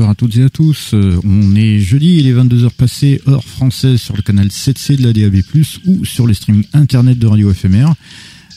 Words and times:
Bonsoir 0.00 0.12
à 0.12 0.14
toutes 0.14 0.36
et 0.38 0.44
à 0.44 0.48
tous. 0.48 0.94
Euh, 0.94 1.20
On 1.24 1.54
est 1.54 1.78
jeudi, 1.78 2.16
il 2.16 2.26
est 2.26 2.32
22h 2.32 2.70
passé, 2.70 3.20
heure 3.28 3.44
française 3.44 4.00
sur 4.00 4.16
le 4.16 4.22
canal 4.22 4.46
7C 4.46 4.96
de 4.96 5.02
la 5.02 5.12
DAB+, 5.12 5.42
ou 5.84 6.06
sur 6.06 6.26
les 6.26 6.32
streamings 6.32 6.64
internet 6.72 7.18
de 7.18 7.26
Radio 7.26 7.52
FMR. 7.52 7.92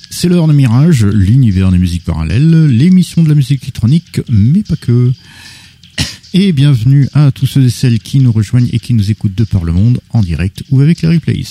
C'est 0.09 0.30
l'heure 0.30 0.47
de 0.47 0.53
Mirage, 0.53 1.03
l'univers 1.03 1.69
des 1.69 1.80
musiques 1.80 2.05
parallèles, 2.05 2.67
l'émission 2.67 3.23
de 3.23 3.27
la 3.27 3.35
musique 3.35 3.61
électronique, 3.63 4.22
mais 4.30 4.61
pas 4.61 4.77
que. 4.77 5.11
Et 6.33 6.53
bienvenue 6.53 7.09
à 7.13 7.33
tous 7.33 7.45
ceux 7.45 7.63
et 7.66 7.69
celles 7.69 8.00
qui 8.00 8.19
nous 8.19 8.31
rejoignent 8.31 8.69
et 8.72 8.80
qui 8.80 8.94
nous 8.94 9.11
écoutent 9.11 9.35
de 9.35 9.44
par 9.44 9.66
le 9.66 9.73
monde, 9.73 10.00
en 10.11 10.22
direct 10.22 10.63
ou 10.72 10.80
avec 10.80 11.02
les 11.02 11.09
replays. 11.09 11.44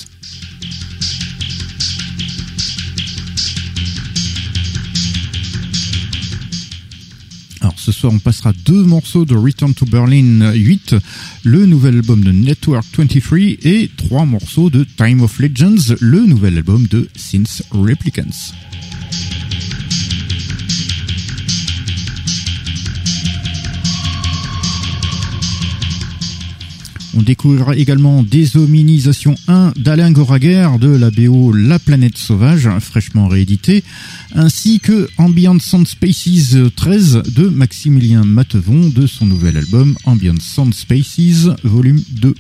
Ce 7.83 7.91
soir 7.91 8.13
on 8.13 8.21
passera 8.21 8.53
deux 8.65 8.85
morceaux 8.85 9.25
de 9.25 9.35
Return 9.35 9.75
to 9.75 9.85
Berlin 9.87 10.53
8, 10.53 10.95
le 11.43 11.67
nouvel 11.67 11.97
album 11.97 12.23
de 12.23 12.31
Network 12.31 12.87
23 12.97 13.39
et 13.39 13.91
trois 13.97 14.25
morceaux 14.25 14.71
de 14.71 14.85
Time 14.85 15.23
of 15.23 15.41
Legends, 15.41 15.97
le 16.01 16.21
nouvel 16.21 16.59
album 16.59 16.87
de 16.87 17.09
Since 17.17 17.65
Replicants. 17.73 18.53
On 27.15 27.23
découvrira 27.23 27.77
également 27.77 28.23
Déshominisation 28.23 29.35
1 29.47 29.75
d'Alain 29.77 30.13
Goraguer 30.13 30.69
de 30.81 30.89
la 30.89 31.11
BO 31.11 31.53
La 31.53 31.79
Planète 31.79 32.17
Sauvage, 32.17 32.69
fraîchement 32.81 33.29
réédité, 33.29 33.85
ainsi 34.35 34.81
que 34.81 35.09
Ambient 35.19 35.59
Sound 35.59 35.87
Spaces 35.87 36.57
13 36.75 37.23
de 37.35 37.49
Maximilien 37.49 38.25
Matevon 38.25 38.89
de 38.89 39.07
son 39.07 39.27
nouvel 39.27 39.59
album 39.59 39.95
Ambient 40.05 40.41
Sound 40.41 40.73
Spaces 40.73 41.51
Volume 41.65 42.03
2. 42.13 42.35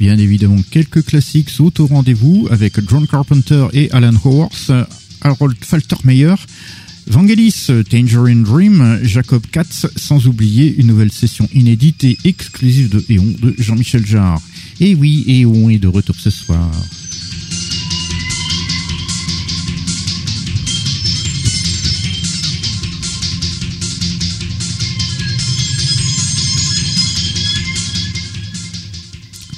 Bien 0.00 0.16
évidemment, 0.16 0.56
quelques 0.70 1.04
classiques 1.04 1.50
sont 1.50 1.78
au 1.78 1.86
rendez-vous 1.86 2.48
avec 2.50 2.80
John 2.88 3.06
Carpenter 3.06 3.66
et 3.74 3.90
Alan 3.90 4.14
Howarth, 4.24 4.72
Harold 5.20 5.58
Faltermeyer, 5.60 6.36
Vangelis, 7.06 7.66
Tangerine 7.90 8.42
Dream, 8.42 9.00
Jacob 9.02 9.42
Katz, 9.52 9.86
sans 9.96 10.26
oublier 10.26 10.74
une 10.78 10.86
nouvelle 10.86 11.12
session 11.12 11.46
inédite 11.52 12.04
et 12.04 12.16
exclusive 12.24 12.88
de 12.88 13.04
Eon 13.10 13.34
de 13.42 13.54
Jean-Michel 13.58 14.06
Jarre. 14.06 14.40
Et 14.80 14.94
oui, 14.94 15.22
Eon 15.28 15.68
est 15.68 15.78
de 15.78 15.88
retour 15.88 16.16
ce 16.16 16.30
soir. 16.30 16.70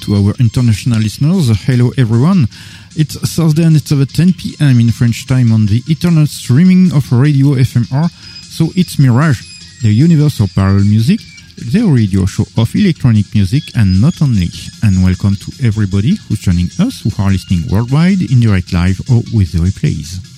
To 0.03 0.15
our 0.15 0.33
international 0.39 0.99
listeners, 0.99 1.47
hello 1.63 1.91
everyone. 1.97 2.47
It's 2.95 3.15
Thursday 3.35 3.63
and 3.63 3.75
it's 3.75 3.91
over 3.91 4.05
10 4.05 4.33
p.m. 4.33 4.79
in 4.81 4.91
French 4.91 5.25
time 5.27 5.53
on 5.53 5.65
the 5.65 5.81
eternal 5.87 6.27
streaming 6.27 6.91
of 6.91 7.09
Radio 7.11 7.55
FMR. 7.55 8.11
So 8.43 8.67
it's 8.75 8.99
Mirage, 8.99 9.41
the 9.81 9.93
universal 9.93 10.47
parallel 10.53 10.83
music, 10.83 11.21
the 11.55 11.83
radio 11.83 12.25
show 12.25 12.43
of 12.57 12.75
electronic 12.75 13.33
music 13.33 13.63
and 13.75 14.01
not 14.01 14.21
only. 14.21 14.49
And 14.83 15.03
welcome 15.03 15.35
to 15.35 15.65
everybody 15.65 16.15
who's 16.27 16.39
joining 16.39 16.67
us 16.79 17.01
who 17.01 17.11
are 17.23 17.31
listening 17.31 17.63
worldwide 17.71 18.19
in 18.21 18.41
direct 18.41 18.73
live 18.73 18.99
or 19.09 19.23
with 19.31 19.53
the 19.53 19.59
replays. 19.59 20.32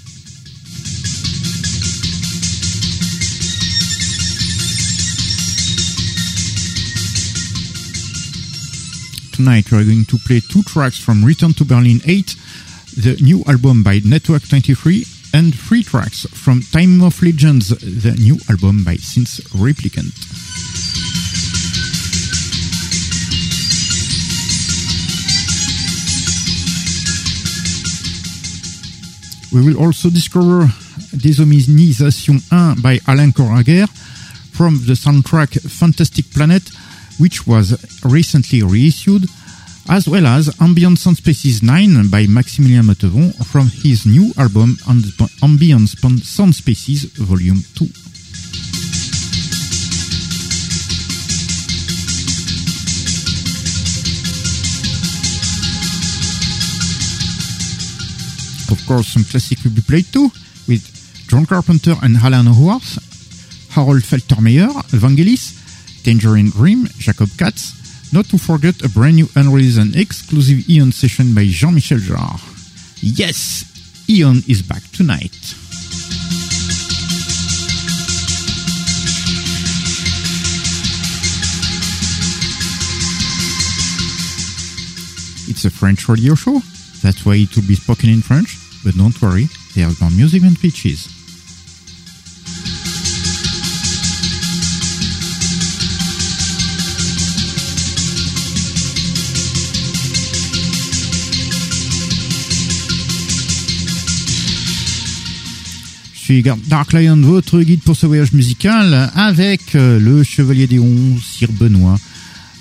Tonight 9.35 9.69
we 9.69 9.78
are 9.78 9.84
going 9.84 10.06
to 10.06 10.18
play 10.19 10.40
two 10.40 10.63
tracks 10.63 10.97
from 10.97 11.25
Return 11.25 11.51
to 11.56 11.66
Berlin 11.66 12.00
8, 12.06 12.35
the 13.03 13.18
new 13.22 13.44
album 13.47 13.84
by 13.84 14.00
Network 14.06 14.47
23, 14.47 15.03
and 15.34 15.53
three 15.53 15.84
tracks 15.84 16.25
from 16.31 16.62
Time 16.62 17.03
of 17.03 17.22
Legends, 17.22 17.69
the 17.69 18.16
new 18.16 18.38
album 18.50 18.85
by 18.85 18.95
Since 18.95 19.41
Replicant. 19.51 20.16
We 29.51 29.66
will 29.66 29.84
also 29.84 30.09
discover 30.09 30.68
Déshominisation 31.12 32.40
1 32.50 32.81
by 32.81 33.00
Alain 33.07 33.34
Coraguer 33.34 33.88
from 34.53 34.78
the 34.85 34.94
soundtrack 34.94 35.59
Fantastic 35.69 36.31
Planet, 36.31 36.63
which 37.17 37.47
was 37.47 37.73
recently 38.03 38.61
reissued, 38.63 39.25
as 39.89 40.07
well 40.07 40.25
as 40.25 40.49
Ambient 40.59 40.97
Sound 40.97 41.17
Spaces 41.17 41.61
9 41.61 42.09
by 42.09 42.25
Maximilien 42.25 42.83
Matevon 42.83 43.33
from 43.45 43.67
his 43.67 44.05
new 44.05 44.33
album 44.37 44.77
Ambient 45.43 45.89
Sound 46.23 46.55
Spaces 46.55 47.05
Volume 47.17 47.61
2. 47.75 47.85
Of 58.71 58.85
course, 58.87 59.07
some 59.13 59.23
classic 59.23 59.59
will 59.63 59.71
be 59.71 59.81
played 59.81 60.11
too, 60.11 60.31
with 60.67 60.83
John 61.27 61.45
Carpenter 61.45 61.95
and 62.01 62.17
Alan 62.17 62.47
Howarth, 62.47 62.97
Harold 63.71 64.03
Feltermeyer, 64.03 64.69
Vangelis, 64.89 65.64
Tangerine 66.05 66.51
Dream, 66.51 66.85
Jacob 66.99 67.29
Katz, 67.35 68.13
not 68.13 68.25
to 68.25 68.38
forget 68.38 68.80
a 68.83 68.89
brand 68.89 69.15
new 69.15 69.27
unreleased 69.35 69.80
and 69.80 69.95
exclusive 69.95 70.69
Eon 70.69 70.91
session 70.91 71.33
by 71.33 71.45
Jean-Michel 71.47 71.97
Jarre. 71.97 72.39
Yes, 73.01 73.65
Eon 74.07 74.44
is 74.47 74.62
back 74.62 74.83
tonight. 74.91 75.33
It's 85.50 85.65
a 85.65 85.71
French 85.71 86.07
radio 86.07 86.35
show, 86.35 86.62
that's 87.01 87.25
why 87.25 87.38
it 87.38 87.56
will 87.56 87.68
be 87.68 87.74
spoken 87.74 88.09
in 88.12 88.21
French, 88.21 88.59
but 88.83 88.94
don't 88.94 89.19
worry, 89.24 89.47
there's 89.74 90.00
more 90.00 90.12
music 90.12 90.44
and 90.44 90.59
pitches. 90.59 91.25
Suis 106.25 106.44
Dark 106.68 106.94
Lion, 106.94 107.18
votre 107.22 107.62
guide 107.62 107.81
pour 107.81 107.95
ce 107.95 108.06
voyage 108.07 108.31
musical, 108.33 109.12
avec 109.16 109.75
euh, 109.75 110.00
le 110.00 110.24
Chevalier 110.24 110.66
des 110.68 110.80
Onze, 110.80 111.22
Sir 111.24 111.51
Benoît, 111.51 112.00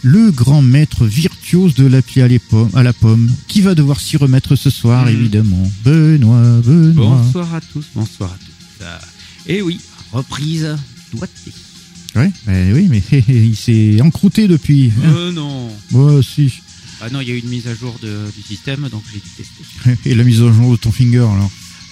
le 0.03 0.31
grand 0.31 0.61
maître 0.61 1.07
virtuose 1.07 1.75
de 1.75 1.87
à, 2.21 2.29
les 2.29 2.39
pommes- 2.39 2.71
à 2.75 2.83
la 2.83 2.93
pomme, 2.93 3.31
qui 3.49 3.63
va 3.63 3.75
devoir 3.75 4.01
s'y 4.01 4.17
remettre 4.19 4.55
ce 4.57 4.69
soir, 4.69 5.07
Mhm. 5.07 5.13
évidemment. 5.13 5.73
Benoît, 5.85 6.61
Benoît. 6.63 7.23
Bonsoir 7.23 7.55
à 7.55 7.61
tous, 7.63 7.87
bonsoir 7.95 8.33
à 8.33 8.37
tous. 8.39 8.85
Euh, 8.85 8.99
Et 9.47 9.63
oui, 9.63 9.81
reprise 10.13 10.69
doigtée. 11.15 11.53
Ouais, 12.17 12.31
ben 12.47 12.73
oui, 12.75 12.87
mais 12.91 13.03
il 13.29 13.57
s'est 13.57 14.01
encrouté 14.03 14.47
depuis. 14.47 14.93
hein. 15.03 15.09
Euh, 15.09 15.33
non. 15.33 15.71
Moi 15.91 16.13
aussi. 16.13 16.53
Ah 17.01 17.09
non, 17.11 17.21
il 17.21 17.29
y 17.29 17.33
a 17.33 17.35
eu 17.35 17.39
une 17.39 17.49
mise 17.49 17.67
à 17.67 17.75
jour 17.75 17.97
de- 18.03 18.31
du 18.37 18.43
système, 18.43 18.89
donc 18.91 19.03
j'ai 19.13 19.21
dû 19.21 19.29
tester. 19.37 19.97
Et 20.11 20.15
la 20.15 20.23
mise 20.25 20.43
en 20.43 20.53
jour 20.53 20.73
de 20.73 20.77
ton 20.77 20.93
finger, 20.93 21.19
alors. 21.19 21.51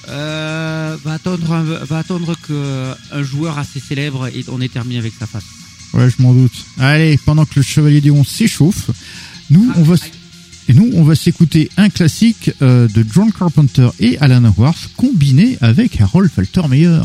Euh, 0.09 0.97
va 1.05 1.13
attendre, 1.15 1.53
un- 1.53 1.63
va 1.85 1.99
attendre 1.99 2.35
que 2.47 2.93
un 3.13 3.23
joueur 3.23 3.59
assez 3.59 3.81
célèbre 3.81 4.27
et 4.27 4.45
on 4.49 4.61
est 4.61 4.73
terminé 4.73 4.99
avec 4.99 5.13
sa 5.19 5.27
face. 5.27 5.45
Ouais, 5.95 6.09
je 6.11 6.23
m'en 6.23 6.33
doute. 6.35 6.53
Allez, 6.79 7.19
pendant 7.25 7.45
que 7.45 7.53
le 7.57 7.63
Chevalier 7.63 8.01
Dion 8.01 8.25
s'échauffe, 8.25 8.91
nous, 9.51 9.71
on 9.77 9.83
va, 9.83 9.95
et 10.69 10.73
nous, 10.75 10.91
on 10.95 11.05
va 11.05 11.15
s'écouter 11.15 11.71
un 11.77 11.89
classique 11.89 12.51
euh, 12.63 12.89
de 12.89 13.05
John 13.13 13.31
Carpenter 13.33 13.89
et 14.01 14.19
Alan 14.19 14.43
Howarth 14.57 14.91
combiné 14.97 15.59
avec 15.61 16.01
Harold 16.01 16.31
Faltermeyer. 16.35 16.99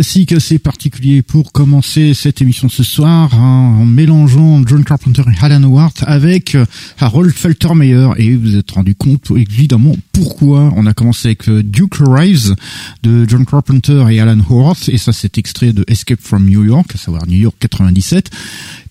Classique 0.00 0.32
assez 0.32 0.58
particulier 0.58 1.20
pour 1.20 1.52
commencer 1.52 2.14
cette 2.14 2.40
émission 2.40 2.70
ce 2.70 2.82
soir, 2.82 3.34
hein, 3.34 3.76
en 3.78 3.84
mélangeant 3.84 4.66
John 4.66 4.82
Carpenter 4.82 5.20
et 5.30 5.44
Alan 5.44 5.62
Howard 5.62 5.92
avec 6.06 6.54
euh, 6.54 6.64
Harold 6.98 7.30
Feltermeyer. 7.34 8.08
Et 8.16 8.34
vous 8.34 8.56
êtes 8.56 8.70
rendu 8.70 8.94
compte 8.94 9.30
évidemment 9.36 9.94
pourquoi 10.12 10.72
on 10.74 10.86
a 10.86 10.94
commencé 10.94 11.28
avec 11.28 11.50
euh, 11.50 11.62
Duke 11.62 11.96
Rise 12.00 12.54
de 13.02 13.28
John 13.28 13.44
Carpenter 13.44 14.06
et 14.10 14.20
Alan 14.20 14.38
Howard. 14.48 14.78
Et 14.88 14.96
ça, 14.96 15.12
c'est 15.12 15.36
extrait 15.36 15.74
de 15.74 15.84
Escape 15.86 16.22
from 16.22 16.48
New 16.48 16.64
York, 16.64 16.92
à 16.94 16.96
savoir 16.96 17.26
New 17.26 17.38
York 17.38 17.56
97. 17.60 18.30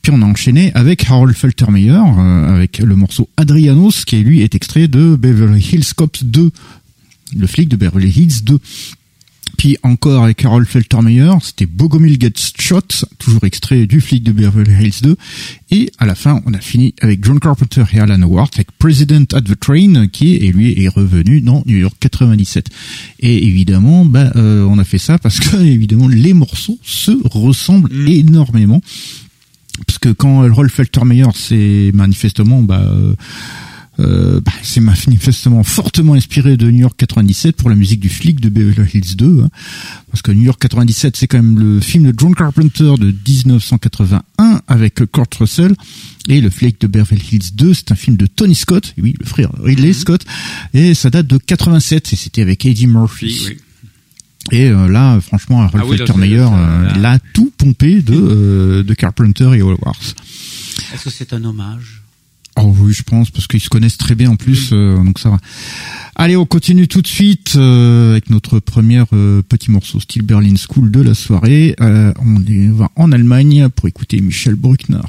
Puis 0.04 0.12
on 0.16 0.22
a 0.22 0.26
enchaîné 0.26 0.72
avec 0.76 1.10
Harold 1.10 1.36
Feltermeyer, 1.36 2.04
euh, 2.20 2.56
avec 2.56 2.78
le 2.78 2.96
morceau 2.96 3.28
Adrianos, 3.36 4.06
qui 4.06 4.18
lui 4.18 4.42
est 4.42 4.54
extrait 4.54 4.88
de 4.88 5.16
Beverly 5.16 5.68
Hills 5.74 5.92
Cops 5.96 6.24
2, 6.24 6.52
le 7.36 7.48
flic 7.48 7.68
de 7.68 7.78
Beverly 7.78 8.10
Hills 8.10 8.44
2. 8.44 8.60
Puis 9.60 9.78
encore 9.84 10.24
avec 10.24 10.46
Harold 10.46 10.66
Feltermeyer, 10.66 11.34
c'était 11.42 11.66
Bogomil 11.66 12.18
Gets 12.18 12.54
Shot, 12.58 13.06
toujours 13.18 13.44
extrait 13.44 13.86
du 13.88 14.00
flic 14.00 14.24
de 14.24 14.32
Beverly 14.32 14.72
Hills 14.72 15.02
2. 15.04 15.18
Et 15.72 15.92
à 16.00 16.06
la 16.06 16.16
fin, 16.16 16.42
on 16.46 16.54
a 16.54 16.60
fini 16.62 16.96
avec 17.02 17.24
John 17.26 17.42
Carpenter 17.42 17.84
et 17.94 18.00
Alan 18.00 18.22
Howard 18.22 18.52
avec 18.54 18.72
President 18.80 19.26
at 19.34 19.42
the 19.42 19.60
Train, 19.60 20.08
qui 20.08 20.36
est, 20.36 20.46
et 20.46 20.52
lui 20.54 20.82
est 20.82 20.88
revenu 20.88 21.42
dans 21.42 21.62
New 21.66 21.78
York 21.78 21.94
97. 22.00 22.70
Et 23.20 23.48
évidemment, 23.48 24.06
bah, 24.06 24.32
euh, 24.38 24.64
on 24.64 24.80
a 24.80 24.86
fait 24.86 24.98
ça 24.98 25.18
parce 25.18 25.42
que 25.42 25.58
évidemment 25.62 26.08
les 26.08 26.34
morceaux 26.34 26.80
se 26.82 27.12
ressemblent 27.26 27.90
Mm. 27.92 28.08
énormément. 28.08 28.82
Parce 29.86 29.98
que 29.98 30.10
quand 30.10 30.50
Rolf 30.54 30.74
Feltermeyer, 30.74 31.28
c'est 31.34 31.92
manifestement, 31.94 32.62
bah, 32.62 32.82
euh, 32.82 33.14
euh, 34.00 34.40
bah, 34.42 34.52
c'est 34.64 34.80
manifestement 34.80 35.64
fortement 35.64 36.14
inspiré 36.14 36.58
de 36.58 36.70
New 36.72 36.80
York 36.82 36.96
97 36.98 37.56
pour 37.58 37.70
la 37.70 37.76
musique 37.76 38.00
du 38.00 38.10
flic 38.10 38.40
de 38.40 38.50
Beverly 38.50 38.90
Hills 38.94 39.16
2. 39.16 39.42
hein. 39.44 39.50
parce 40.12 40.22
que 40.22 40.32
New 40.32 40.44
York 40.44 40.60
97, 40.62 41.18
c'est 41.18 41.28
quand 41.28 41.38
même 41.42 41.60
le 41.60 41.80
film 41.80 42.12
de 42.12 42.14
John 42.18 42.34
Carpenter 42.34 42.94
de 43.00 43.14
1981 43.28 44.62
avec 44.68 44.96
Kurt 45.12 45.34
Russell. 45.36 45.76
Et 46.28 46.42
le 46.42 46.50
flic 46.50 46.80
de 46.82 46.88
Beverly 46.88 47.24
Hills 47.32 47.56
2, 47.56 47.74
c'est 47.74 47.92
un 47.92 47.96
film 47.96 48.16
de 48.18 48.26
Tony 48.28 48.56
Scott, 48.56 48.94
oui, 49.02 49.16
le 49.20 49.26
frère 49.26 49.50
Ridley 49.62 49.94
Scott. 49.94 50.24
Et 50.74 50.94
ça 50.94 51.10
date 51.10 51.28
de 51.28 51.38
87 51.38 52.14
et 52.14 52.16
c'était 52.16 52.42
avec 52.42 52.66
Eddie 52.66 52.88
Murphy. 52.88 53.26
Oui, 53.48 53.48
oui. 53.50 53.58
Et 54.52 54.68
euh, 54.70 54.88
là, 54.88 55.20
franchement, 55.22 55.60
Rolf 55.68 55.74
Ah 55.78 55.86
oui, 55.86 55.98
c'est- 55.98 56.08
ça, 56.08 56.14
euh, 56.18 56.84
là. 56.86 56.94
il 56.96 57.06
a 57.06 57.20
tout 57.34 57.52
pompé 57.58 58.02
de, 58.02 58.14
euh, 58.16 58.84
de 58.84 58.94
Carpenter 58.94 59.52
et 59.56 59.60
Howard. 59.62 59.80
Est-ce 60.94 61.04
que 61.04 61.10
c'est 61.10 61.34
un 61.34 61.44
hommage? 61.44 62.02
Oh 62.62 62.76
oui, 62.80 62.94
je 62.94 63.04
pense, 63.04 63.30
parce 63.32 63.48
qu'ils 63.48 63.62
se 63.62 63.70
connaissent 63.70 63.98
très 63.98 64.16
bien 64.16 64.32
en 64.32 64.36
plus, 64.36 64.72
euh, 64.74 64.98
donc 65.02 65.18
ça 65.20 65.30
va. 65.30 65.38
Allez, 66.16 66.36
on 66.36 66.46
continue 66.46 66.88
tout 66.90 67.02
de 67.02 67.08
suite 67.08 67.54
euh, 67.56 68.12
avec 68.12 68.30
notre 68.30 68.60
premier 68.60 69.04
euh, 69.14 69.42
petit 69.42 69.72
morceau 69.72 70.00
style 70.02 70.24
Berlin 70.24 70.56
School 70.58 70.92
de 70.92 71.02
la 71.02 71.14
soirée. 71.14 71.76
Euh, 71.80 72.12
on 72.22 72.42
est- 72.46 72.68
va 72.68 72.90
en 72.98 73.12
Allemagne 73.14 73.70
pour 73.70 73.88
écouter 73.88 74.20
Michel 74.20 74.56
Bruckner. 74.56 75.00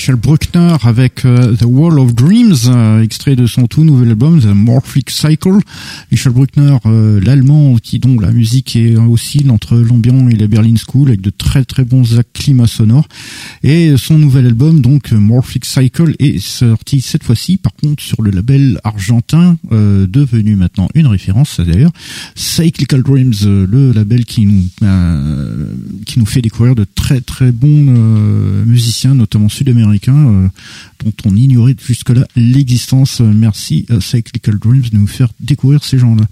Michel 0.00 0.16
Bruckner 0.16 0.76
avec 0.84 1.26
euh, 1.26 1.54
The 1.56 1.66
Wall 1.66 1.98
of 1.98 2.14
Dreams, 2.14 2.56
euh, 2.68 3.02
extrait 3.02 3.36
de 3.36 3.46
son 3.46 3.66
tout 3.66 3.84
nouvel 3.84 4.08
album 4.08 4.40
The 4.40 4.46
Morphic 4.46 5.10
Cycle. 5.10 5.58
Michel 6.10 6.32
Bruckner, 6.32 6.78
euh, 6.86 7.20
l'allemand, 7.22 7.76
qui 7.76 7.98
dont 7.98 8.18
la 8.18 8.32
musique 8.32 8.76
est 8.76 8.96
aussi 8.96 9.44
entre 9.50 9.76
l'ambiant 9.76 10.30
et 10.30 10.36
la 10.36 10.46
Berlin 10.46 10.76
School, 10.76 11.08
avec 11.08 11.20
de 11.20 11.28
très 11.28 11.66
très 11.66 11.84
bons 11.84 12.18
climats 12.32 12.66
sonores. 12.66 13.06
Et 13.62 13.94
son 13.98 14.16
nouvel 14.16 14.46
album, 14.46 14.80
donc 14.80 15.12
Morphic 15.12 15.66
Cycle, 15.66 16.14
est 16.18 16.38
sorti 16.38 17.02
cette 17.02 17.22
fois-ci, 17.22 17.58
par 17.58 17.74
contre, 17.74 18.02
sur 18.02 18.22
le 18.22 18.30
label 18.30 18.80
argentin, 18.84 19.58
devenu 19.70 20.56
maintenant 20.56 20.88
une 20.94 21.08
référence 21.08 21.60
d'ailleurs, 21.60 21.92
Cyclical 22.34 23.02
Dreams, 23.02 23.34
le 23.42 23.92
label 23.92 24.24
qui 24.24 24.46
nous 24.46 24.64
qui 26.06 26.18
nous 26.18 26.26
fait 26.26 26.40
découvrir 26.40 26.74
de 26.74 26.86
très 26.94 27.20
très 27.20 27.52
bons 27.52 27.84
musiciens, 28.64 29.14
notamment 29.14 29.50
sud-américains 29.50 29.89
euh, 29.92 30.48
dont 31.04 31.12
on 31.24 31.36
ignorait 31.36 31.76
jusque-là 31.84 32.26
l'existence. 32.36 33.20
Merci 33.20 33.86
à 33.88 34.00
Cyclical 34.00 34.58
Dreams 34.58 34.82
de 34.92 34.96
nous 34.96 35.06
faire 35.06 35.28
découvrir 35.40 35.84
ces 35.84 35.98
gens-là. 35.98 36.24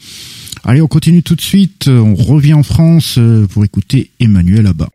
Allez, 0.64 0.80
on 0.80 0.88
continue 0.88 1.22
tout 1.22 1.36
de 1.36 1.40
suite. 1.40 1.88
On 1.88 2.14
revient 2.14 2.54
en 2.54 2.62
France 2.62 3.16
euh, 3.18 3.46
pour 3.46 3.64
écouter 3.64 4.10
Emmanuel 4.20 4.66
Abba. 4.66 4.88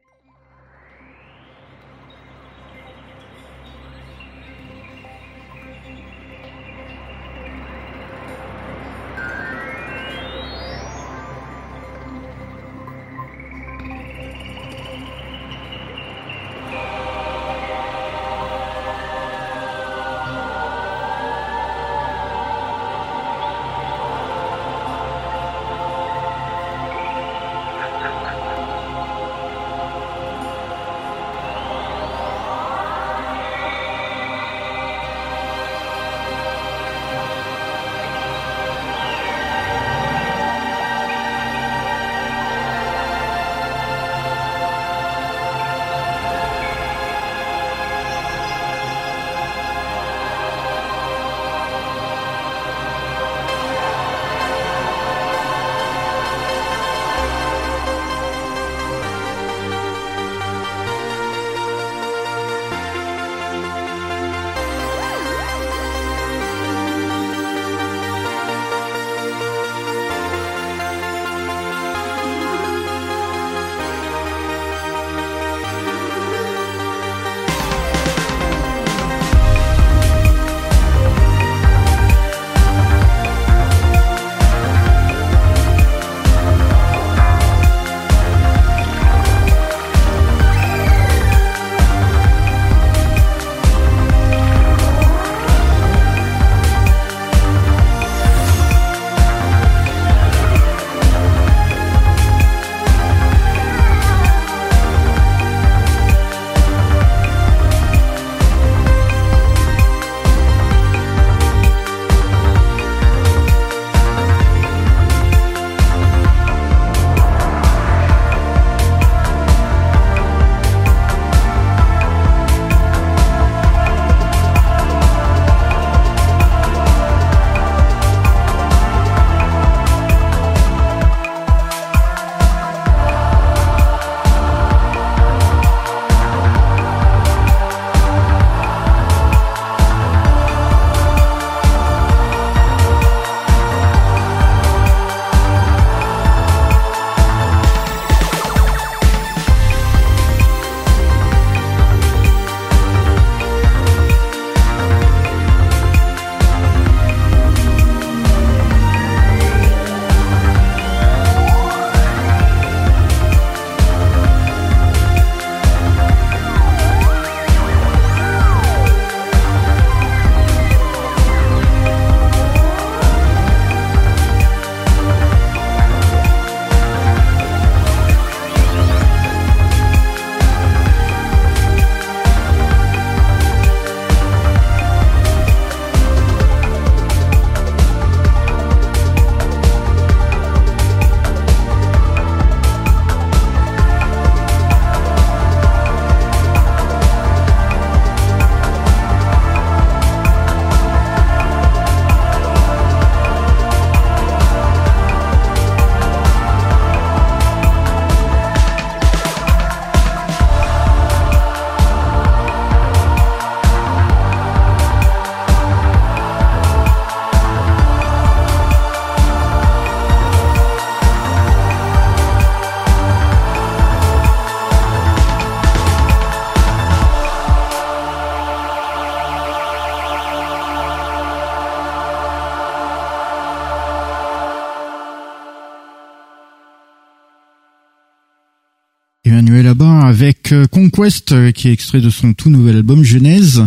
Conquest 240.94 241.32
euh, 241.32 241.52
qui 241.52 241.70
est 241.70 241.72
extrait 241.72 242.02
de 242.02 242.10
son 242.10 242.34
tout 242.34 242.52
nouvel 242.52 242.78
album 242.78 243.04
Genèse. 243.04 243.66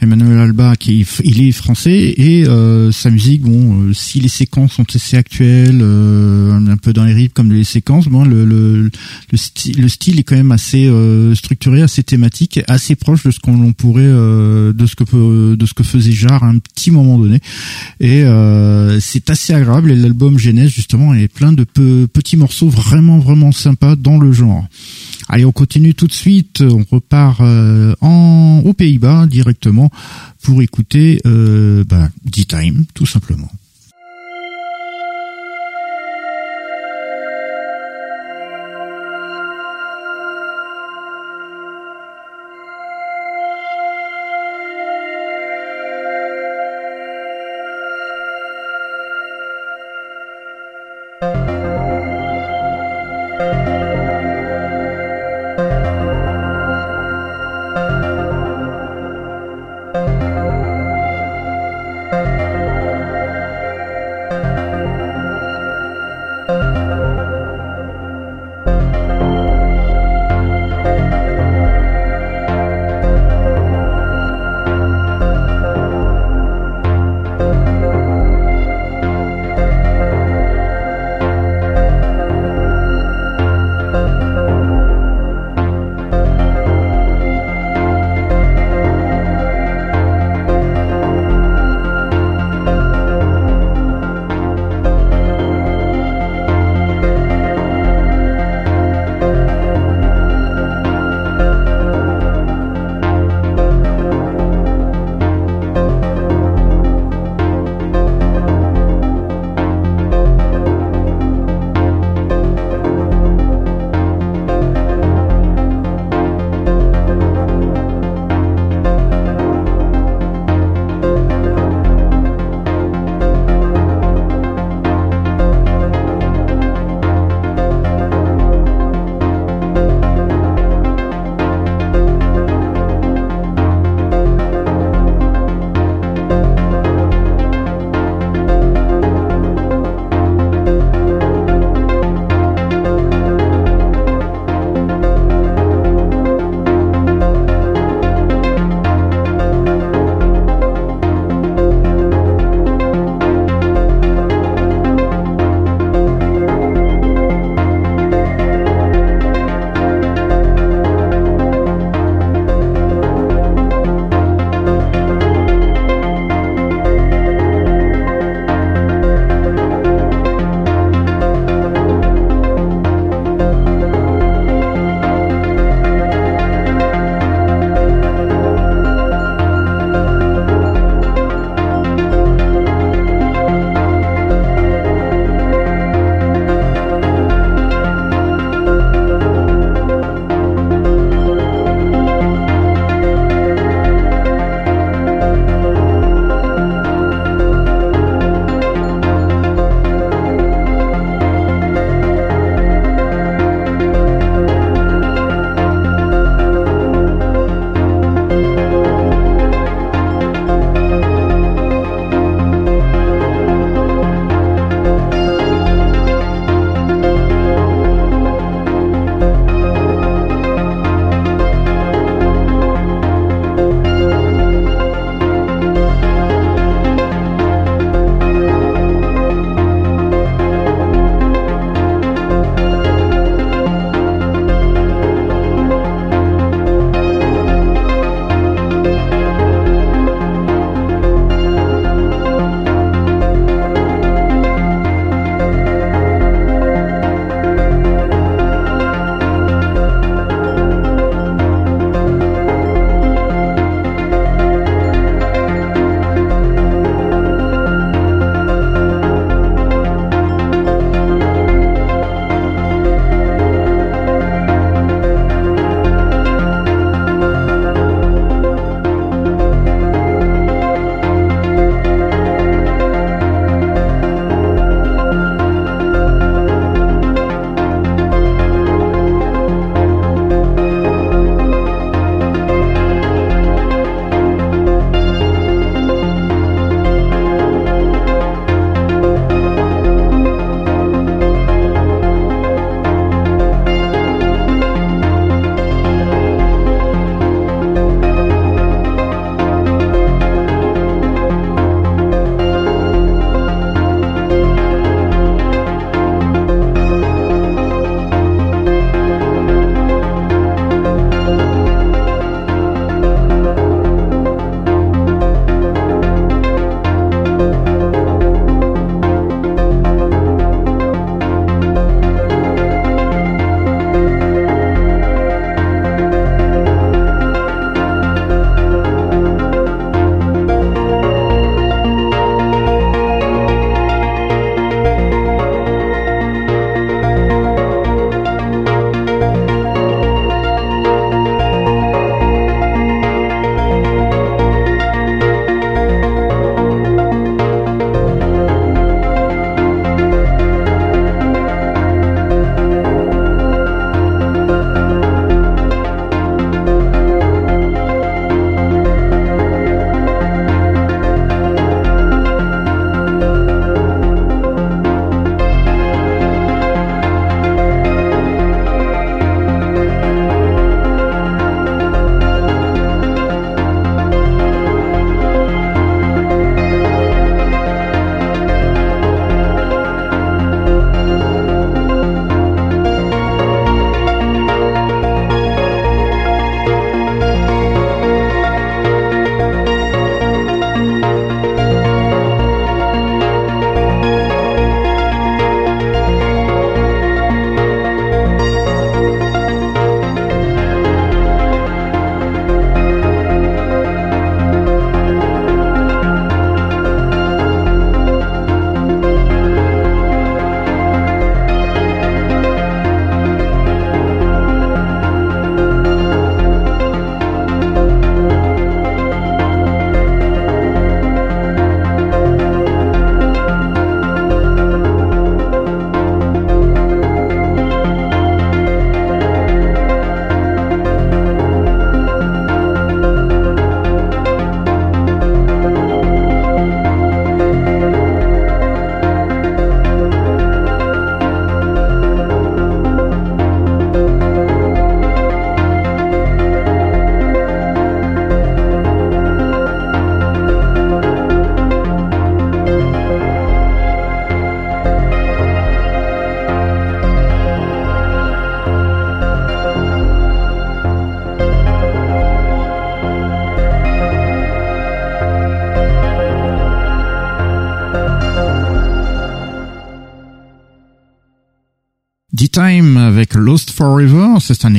Emmanuel 0.00 0.38
Alba 0.38 0.76
qui 0.76 1.04
il 1.24 1.42
est 1.42 1.52
français 1.52 2.14
et 2.16 2.46
euh, 2.46 2.92
sa 2.92 3.10
musique 3.10 3.42
bon 3.42 3.92
si 3.92 4.20
les 4.20 4.28
séquences 4.28 4.74
sont 4.74 4.86
assez 4.94 5.16
actuelles 5.16 5.82
un 5.82 6.76
peu 6.76 6.92
dans 6.92 7.04
les 7.04 7.14
rythmes 7.14 7.32
comme 7.34 7.52
les 7.52 7.64
séquences 7.64 8.06
bon 8.06 8.24
le 8.24 8.44
le, 8.44 8.90
le, 9.32 9.38
style, 9.38 9.80
le 9.80 9.88
style 9.88 10.20
est 10.20 10.22
quand 10.22 10.36
même 10.36 10.52
assez 10.52 10.90
structuré 11.34 11.82
assez 11.82 12.02
thématique 12.02 12.60
assez 12.68 12.94
proche 12.94 13.24
de 13.24 13.30
ce 13.30 13.40
qu'on 13.40 13.72
pourrait 13.72 14.02
de 14.02 14.86
ce 14.86 14.94
que 14.94 15.54
de 15.54 15.66
ce 15.66 15.74
que 15.74 15.82
faisait 15.82 16.12
Jarre 16.12 16.44
à 16.44 16.48
un 16.48 16.58
petit 16.58 16.90
moment 16.90 17.18
donné 17.18 17.40
et 18.00 18.24
c'est 19.00 19.30
assez 19.30 19.52
agréable 19.52 19.90
et 19.90 19.96
l'album 19.96 20.38
Genèse 20.38 20.70
justement 20.70 21.14
est 21.14 21.28
plein 21.28 21.52
de 21.52 21.64
petits 21.64 22.36
morceaux 22.36 22.68
vraiment 22.68 23.18
vraiment 23.18 23.52
sympas 23.52 23.96
dans 23.96 24.18
le 24.18 24.32
genre. 24.32 24.66
Allez, 25.28 25.44
on 25.44 25.52
continue 25.52 25.94
tout 25.94 26.06
de 26.06 26.12
suite. 26.12 26.62
On 26.62 26.84
repart 26.90 27.40
euh, 27.40 27.94
en 28.00 28.62
aux 28.64 28.72
Pays-Bas 28.72 29.26
directement 29.26 29.90
pour 30.42 30.62
écouter 30.62 31.20
euh, 31.26 31.84
bah, 31.84 32.08
D-Time, 32.24 32.84
tout 32.94 33.06
simplement. 33.06 33.50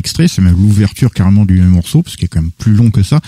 Extrait, 0.10 0.28
c'est 0.28 0.42
même 0.42 0.56
l'ouverture 0.58 1.12
carrément 1.12 1.46
du 1.46 1.62
morceau, 1.62 2.02
parce 2.02 2.16
qu'il 2.16 2.26
est 2.26 2.30
quand 2.30 2.42
même 2.42 2.50
plus 2.58 2.74
long 2.74 2.90
que 2.90 3.04
ça. 3.04 3.20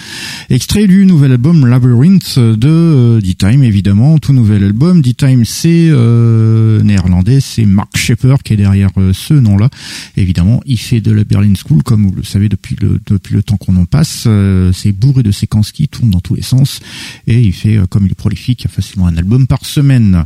Extrait 0.49 0.88
du 0.88 1.05
nouvel 1.05 1.34
album 1.34 1.67
Labyrinth 1.67 2.39
de 2.39 2.67
euh, 2.67 3.21
D-Time, 3.21 3.63
évidemment. 3.63 4.17
Tout 4.17 4.34
nouvel 4.34 4.63
album. 4.63 5.03
D-Time, 5.03 5.45
c'est 5.45 5.89
euh, 5.91 6.82
néerlandais, 6.82 7.39
c'est 7.39 7.65
Mark 7.65 7.95
Shepper 7.95 8.38
qui 8.43 8.53
est 8.53 8.57
derrière 8.57 8.89
euh, 8.97 9.13
ce 9.13 9.36
nom-là. 9.36 9.69
Évidemment, 10.17 10.59
il 10.65 10.79
fait 10.79 11.01
de 11.01 11.11
la 11.11 11.23
Berlin 11.23 11.53
School, 11.53 11.84
comme 11.84 12.07
vous 12.07 12.15
le 12.15 12.23
savez 12.23 12.49
depuis 12.49 12.75
le, 12.82 12.99
depuis 13.05 13.36
le 13.36 13.43
temps 13.43 13.57
qu'on 13.57 13.75
en 13.75 13.86
passe. 13.86 14.23
Euh, 14.25 14.73
c'est 14.73 14.91
bourré 14.91 15.21
de 15.21 15.32
séquences 15.32 15.71
qui 15.71 15.88
tournent 15.88 16.09
dans 16.09 16.19
tous 16.19 16.34
les 16.34 16.41
sens. 16.41 16.79
Et 17.27 17.39
il 17.39 17.53
fait, 17.53 17.77
comme 17.91 18.07
il 18.07 18.11
est 18.11 18.15
prolifique, 18.15 18.65
facilement 18.71 19.05
un 19.05 19.17
album 19.17 19.45
par 19.45 19.65
semaine. 19.65 20.25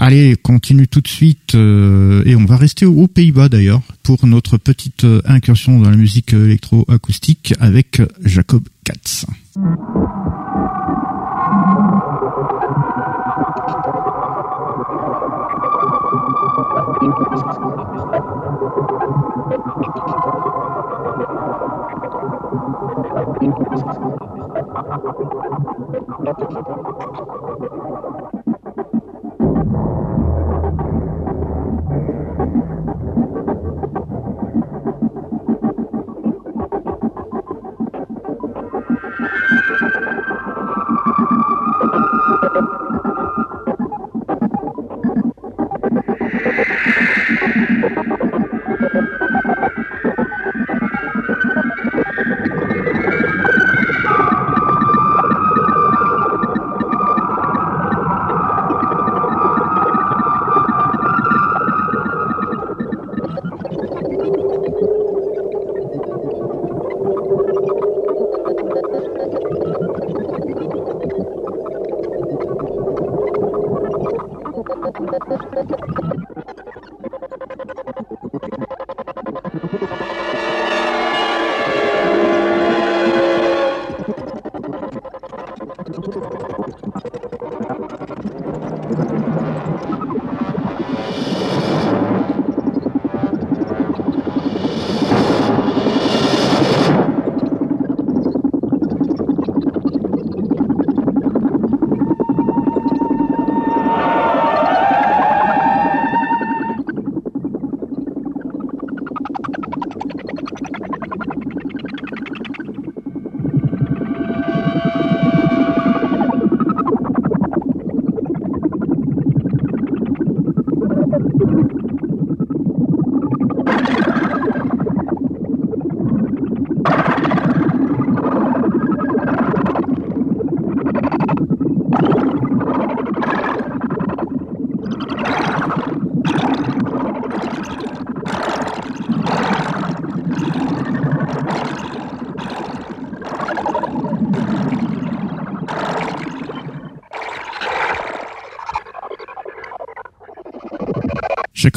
Allez, 0.00 0.36
continue 0.36 0.86
tout 0.86 1.00
de 1.00 1.08
suite 1.08 1.56
euh, 1.56 2.22
et 2.24 2.36
on 2.36 2.44
va 2.44 2.56
rester 2.56 2.86
aux 2.86 3.08
Pays-Bas 3.08 3.48
d'ailleurs 3.48 3.82
pour 4.04 4.24
notre 4.28 4.56
petite 4.56 5.02
euh, 5.02 5.20
incursion 5.24 5.80
dans 5.80 5.90
la 5.90 5.96
musique 5.96 6.32
électro-acoustique 6.32 7.52
avec 7.58 8.00
Jacob 8.24 8.62
Katz. 8.84 9.26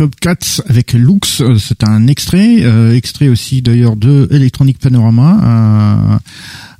Katz 0.09 0.61
avec 0.67 0.93
Lux, 0.93 1.41
euh, 1.41 1.57
c'est 1.57 1.83
un 1.83 2.07
extrait, 2.07 2.63
euh, 2.63 2.95
extrait 2.95 3.29
aussi 3.29 3.61
d'ailleurs 3.61 3.95
de 3.95 4.27
Electronic 4.31 4.79
Panorama, 4.79 6.19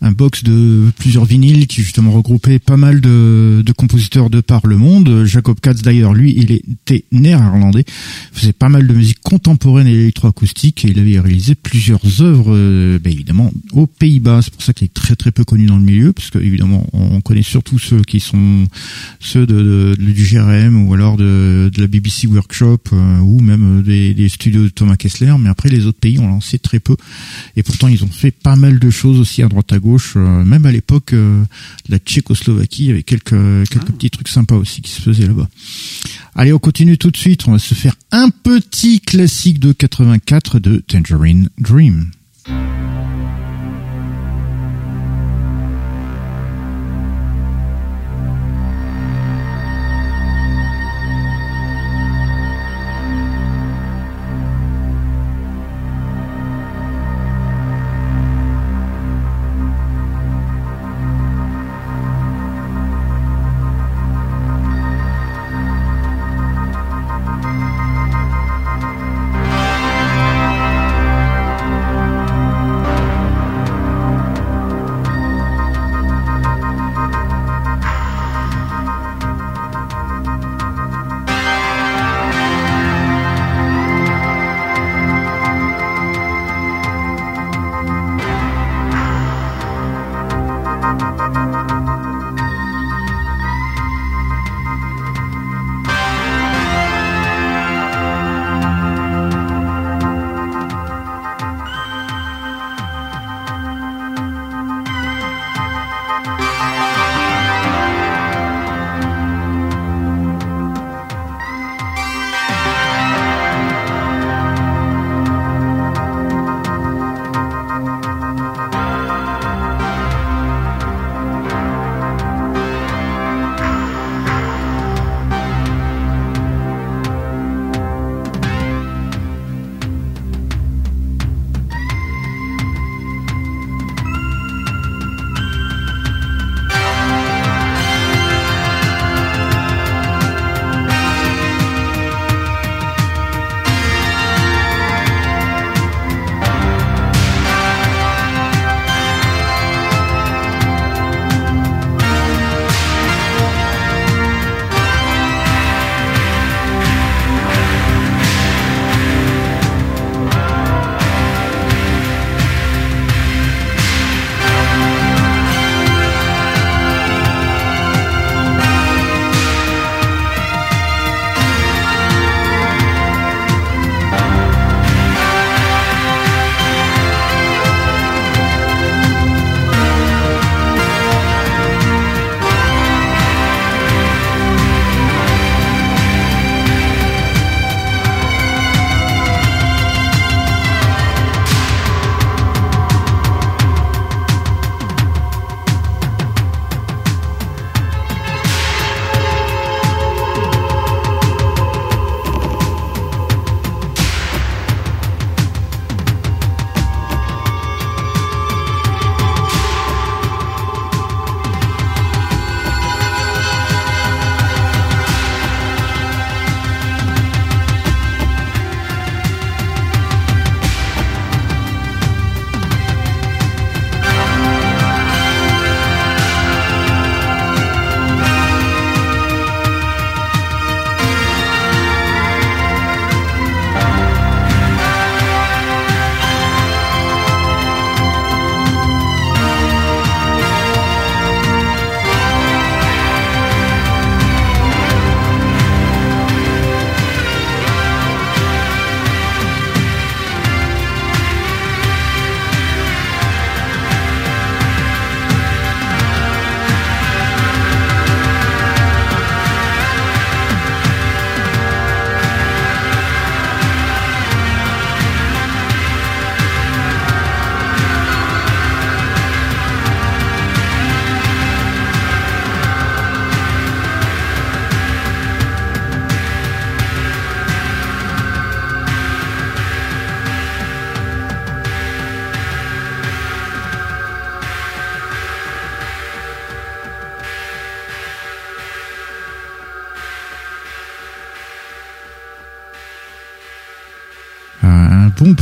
un 0.02 0.12
box 0.12 0.44
de 0.44 0.92
plusieurs 0.98 1.26
vinyles 1.26 1.68
qui 1.68 1.82
justement 1.82 2.12
regroupait 2.12 2.60
pas 2.60 2.78
mal 2.78 3.02
de 3.02 3.51
compositeurs 3.92 4.30
de 4.30 4.40
par 4.40 4.66
le 4.68 4.78
monde. 4.78 5.26
Jacob 5.26 5.60
Katz 5.60 5.82
d'ailleurs, 5.82 6.14
lui, 6.14 6.34
il 6.38 6.54
était 6.54 7.04
néerlandais, 7.12 7.84
faisait 8.32 8.54
pas 8.54 8.70
mal 8.70 8.88
de 8.88 8.94
musique 8.94 9.20
contemporaine 9.22 9.86
et 9.86 9.92
électroacoustique 9.92 10.86
et 10.86 10.92
il 10.92 11.00
avait 11.00 11.20
réalisé 11.20 11.56
plusieurs 11.56 12.22
œuvres, 12.22 12.56
euh, 12.56 13.00
ben, 13.00 13.12
évidemment, 13.12 13.52
aux 13.74 13.88
Pays-Bas. 13.88 14.40
C'est 14.44 14.54
pour 14.54 14.64
ça 14.64 14.72
qu'il 14.72 14.86
est 14.86 14.94
très 14.94 15.18
très 15.18 15.32
peu 15.32 15.44
connu 15.44 15.66
dans 15.66 15.76
le 15.76 15.84
milieu, 15.84 16.14
parce 16.14 16.30
que 16.30 16.40
évidemment, 16.40 16.88
on 16.94 17.20
connaît 17.20 17.42
surtout 17.42 17.80
ceux 17.80 18.02
qui 18.02 18.22
sont 18.22 18.66
ceux 19.20 19.46
de, 19.46 19.62
de 19.62 19.96
du 19.98 20.24
GRM 20.24 20.88
ou 20.88 20.94
alors 20.94 21.18
de, 21.18 21.70
de 21.74 21.82
la 21.82 21.88
BBC 21.88 22.28
Workshop 22.28 22.80
euh, 22.94 23.20
ou 23.20 23.42
même 23.42 23.82
des, 23.82 24.14
des, 24.14 24.30
studios 24.30 24.64
de 24.64 24.70
Thomas 24.70 24.96
Kessler. 24.96 25.34
Mais 25.38 25.50
après, 25.50 25.68
les 25.68 25.86
autres 25.86 26.00
pays 26.00 26.18
ont 26.18 26.28
lancé 26.28 26.60
très 26.60 26.80
peu 26.80 26.96
et 27.58 27.64
pourtant 27.64 27.90
ils 27.90 28.06
ont 28.06 28.08
fait 28.08 28.32
pas 28.32 28.56
mal 28.56 28.80
de 28.80 28.90
choses 28.90 29.20
aussi 29.20 29.44
à 29.44 29.50
droite 29.50 29.74
à 29.74 29.80
gauche 29.80 30.14
euh, 30.16 30.46
même 30.46 30.66
à 30.66 30.72
l'époque 30.72 31.12
euh, 31.14 31.44
la 31.90 31.98
Tchécoslovaquie, 31.98 32.92
avait 32.92 33.04
quelques 33.04 33.68
quelques 33.82 33.96
petits 33.96 34.10
trucs 34.10 34.28
sympas 34.28 34.56
aussi 34.56 34.82
qui 34.82 34.92
se 34.92 35.02
faisaient 35.02 35.28
là-bas. 35.28 35.50
Allez, 36.36 36.54
on 36.54 36.60
continue 36.60 36.98
tout 36.98 37.12
de 37.12 37.18
suite. 37.18 37.48
On 37.48 37.52
va 37.52 37.60
se 37.60 37.74
faire 37.74 37.96
un 38.12 38.30
petit 38.30 39.00
classique 39.02 39.60
de 39.60 39.74
84 39.74 40.60
de 40.60 40.78
Tangerine 40.78 41.50
Dream. 41.60 42.12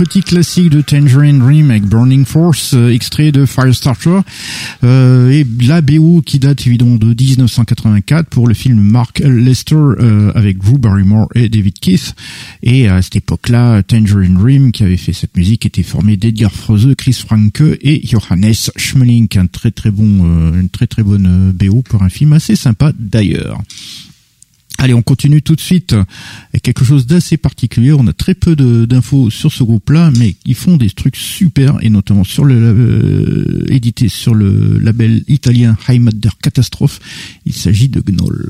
Petit 0.09 0.23
classique 0.23 0.71
de 0.71 0.81
Tangerine 0.81 1.37
Dream 1.37 1.69
avec 1.69 1.83
Burning 1.83 2.25
Force, 2.25 2.73
euh, 2.73 2.89
extrait 2.89 3.31
de 3.31 3.45
Firestarter, 3.45 4.21
euh, 4.83 5.29
et 5.29 5.45
la 5.67 5.81
BO 5.81 6.23
qui 6.25 6.39
date 6.39 6.65
évidemment 6.65 6.95
de 6.95 7.13
1984 7.13 8.27
pour 8.27 8.47
le 8.47 8.55
film 8.55 8.79
Mark 8.81 9.19
Lester 9.19 9.75
euh, 9.75 10.31
avec 10.33 10.57
Drew 10.57 10.79
Barrymore 10.79 11.27
et 11.35 11.47
David 11.47 11.77
Keith. 11.79 12.15
Et 12.63 12.87
à 12.87 13.03
cette 13.03 13.17
époque-là, 13.17 13.83
Tangerine 13.83 14.33
Dream 14.33 14.71
qui 14.71 14.81
avait 14.81 14.97
fait 14.97 15.13
cette 15.13 15.37
musique 15.37 15.67
était 15.67 15.83
formé 15.83 16.17
d'Edgar 16.17 16.51
Froese, 16.51 16.95
Chris 16.97 17.13
Franke 17.13 17.61
et 17.61 18.01
Johannes 18.03 18.53
Schmeling, 18.77 19.27
un 19.37 19.45
très 19.45 19.69
très 19.69 19.91
bon, 19.91 20.25
une 20.55 20.69
très 20.69 20.87
très 20.87 21.03
bonne 21.03 21.51
BO 21.51 21.83
pour 21.83 22.01
un 22.01 22.09
film 22.09 22.33
assez 22.33 22.55
sympa 22.55 22.93
d'ailleurs. 22.97 23.61
Allez, 24.81 24.93
on 24.93 25.01
continue 25.01 25.41
tout 25.41 25.57
de 25.57 25.61
suite 25.61 25.93
avec 26.53 26.61
quelque 26.61 26.85
chose 26.85 27.05
d'assez 27.05 27.35
particulier. 27.35 27.91
On 27.91 28.07
a 28.07 28.13
très 28.13 28.33
peu 28.33 28.55
d'infos 28.55 29.29
sur 29.29 29.51
ce 29.51 29.61
groupe-là, 29.61 30.09
mais 30.17 30.35
ils 30.45 30.55
font 30.55 30.77
des 30.77 30.89
trucs 30.89 31.17
super, 31.17 31.77
et 31.81 31.89
notamment 31.89 32.23
sur 32.23 32.45
le 32.45 32.55
euh, 32.55 33.65
édité 33.67 34.07
sur 34.07 34.33
le 34.33 34.79
label 34.79 35.23
italien 35.27 35.75
Heimatder 35.89 36.29
Catastrophe. 36.41 37.01
Il 37.45 37.53
s'agit 37.53 37.89
de 37.89 37.99
Gnoll. 37.99 38.49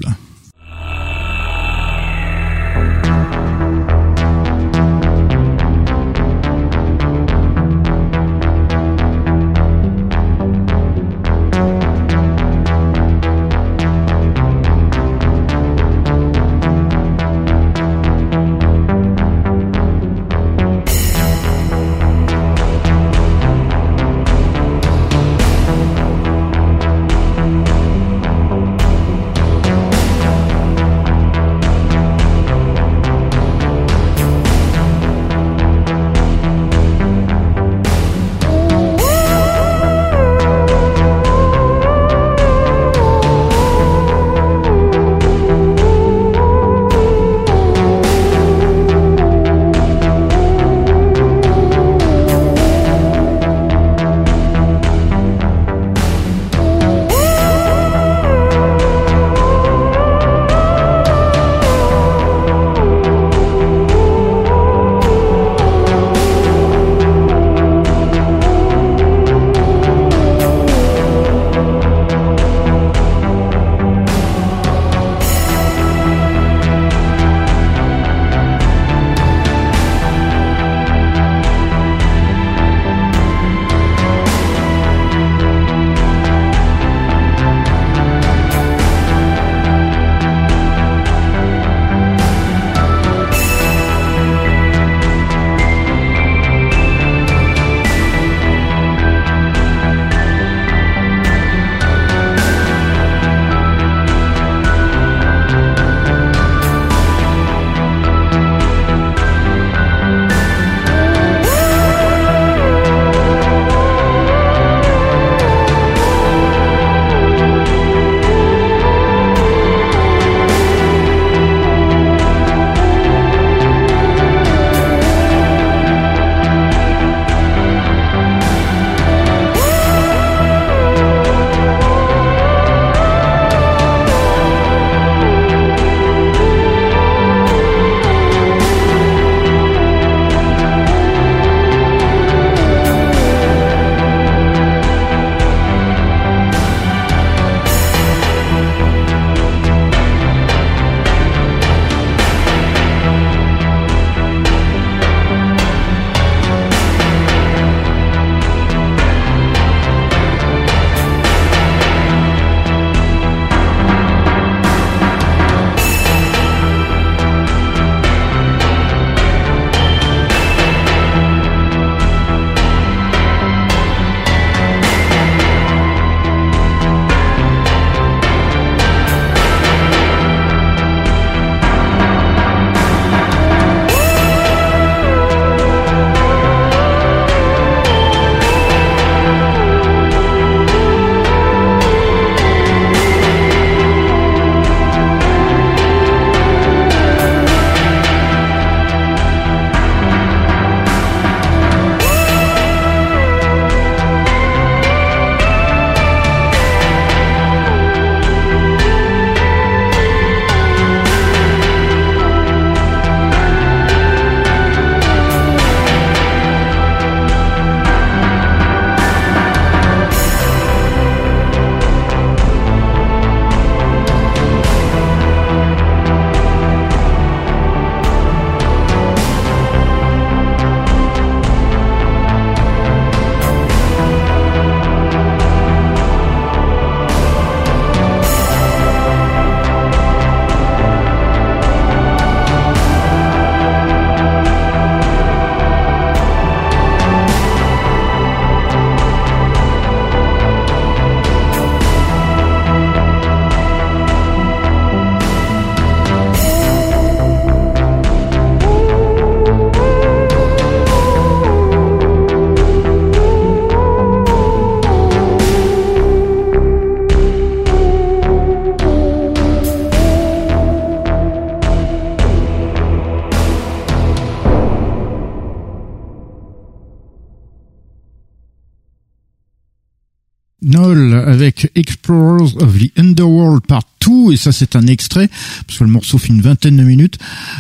Avec 281.60 281.72
Explorers 281.76 282.56
of 282.58 282.78
the 282.78 282.92
Underworld 282.98 283.66
Part 283.66 283.84
2 284.06 284.34
et 284.34 284.38
ça 284.38 284.52
c'est 284.52 284.76
un 284.76 284.88
extrait 284.88 285.30
parce 285.68 285.80
que 285.80 285.84
le 285.84 285.90
morceau 285.90 286.18
fait 286.18 286.30
une 286.30 286.42
vingtaine 286.42 286.78
de 286.78 286.84
minutes. 286.84 287.18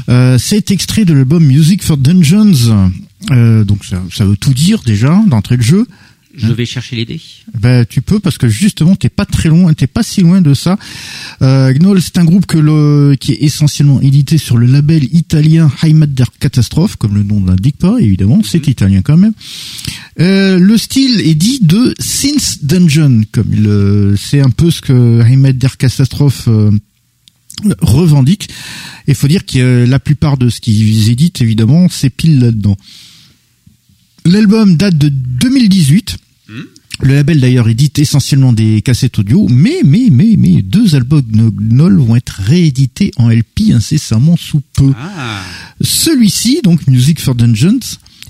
Euh, 0.09 0.37
c'est 0.37 0.71
extrait 0.71 1.05
de 1.05 1.13
l'album 1.13 1.43
Music 1.43 1.83
for 1.83 1.97
Dungeons. 1.97 2.91
Euh, 3.31 3.63
donc 3.63 3.83
ça, 3.85 4.01
ça 4.13 4.25
veut 4.25 4.37
tout 4.37 4.53
dire 4.53 4.81
déjà 4.85 5.21
d'entrée 5.27 5.57
de 5.57 5.61
jeu. 5.61 5.87
Je 6.35 6.53
vais 6.53 6.65
chercher 6.65 6.95
l'idée. 6.95 7.19
Ben 7.59 7.85
tu 7.85 8.01
peux 8.01 8.19
parce 8.19 8.37
que 8.37 8.47
justement 8.47 8.95
t'es 8.95 9.09
pas 9.09 9.25
très 9.25 9.49
loin, 9.49 9.73
t'es 9.73 9.87
pas 9.87 10.03
si 10.03 10.21
loin 10.21 10.41
de 10.41 10.53
ça. 10.53 10.77
Euh, 11.41 11.73
Gnoll 11.73 12.01
c'est 12.01 12.19
un 12.19 12.23
groupe 12.23 12.45
que 12.45 12.57
le, 12.57 13.15
qui 13.19 13.33
est 13.33 13.41
essentiellement 13.41 13.99
édité 13.99 14.37
sur 14.37 14.57
le 14.57 14.67
label 14.67 15.03
italien 15.11 15.71
Heimat 15.81 16.05
der 16.05 16.27
Katastrophe, 16.39 16.97
comme 16.97 17.15
le 17.15 17.23
nom 17.23 17.39
ne 17.39 17.47
l'indique 17.47 17.77
pas 17.77 17.97
évidemment, 17.99 18.41
c'est 18.43 18.67
italien 18.67 19.01
quand 19.01 19.17
même. 19.17 19.33
Euh, 20.19 20.59
le 20.59 20.77
style 20.77 21.21
est 21.21 21.35
dit 21.35 21.59
de 21.61 21.93
Synth 21.99 22.63
Dungeon, 22.63 23.23
comme 23.31 23.53
il, 23.53 23.67
euh, 23.67 24.15
c'est 24.17 24.41
un 24.41 24.49
peu 24.49 24.69
ce 24.69 24.81
que 24.81 25.21
Heimat 25.21 25.53
der 25.53 25.77
Katastrophe 25.77 26.47
euh, 26.47 26.71
revendique. 27.81 28.49
Et 29.07 29.13
faut 29.13 29.27
dire 29.27 29.45
que 29.45 29.59
euh, 29.59 29.85
la 29.85 29.99
plupart 29.99 30.37
de 30.37 30.49
ce 30.49 30.59
qu'ils 30.59 31.09
éditent 31.09 31.41
évidemment 31.41 31.87
c'est 31.89 32.09
pile 32.09 32.39
là-dedans. 32.39 32.77
L'album 34.25 34.75
date 34.75 34.97
de 34.97 35.09
2018. 35.09 36.17
Le 37.01 37.13
label 37.13 37.39
d'ailleurs 37.39 37.69
édite 37.69 37.97
essentiellement 37.97 38.51
des 38.51 38.81
cassettes 38.81 39.19
audio, 39.19 39.47
mais 39.49 39.79
mais 39.85 40.09
mais 40.11 40.35
mais 40.37 40.61
deux 40.61 40.95
albums 40.95 41.21
de 41.21 41.49
Gnoll 41.49 41.97
vont 41.97 42.17
être 42.17 42.41
réédités 42.41 43.11
en 43.15 43.29
LP 43.29 43.71
incessamment 43.71 44.35
sous 44.35 44.61
peu. 44.73 44.91
Ah. 44.97 45.41
Celui-ci, 45.79 46.59
donc 46.61 46.85
Music 46.87 47.21
for 47.21 47.35
Dungeons, 47.35 47.79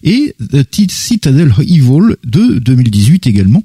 et 0.03 0.35
The 0.51 0.65
Citadel 0.91 1.53
Evil 1.59 2.15
de 2.25 2.59
2018 2.59 3.27
également. 3.27 3.63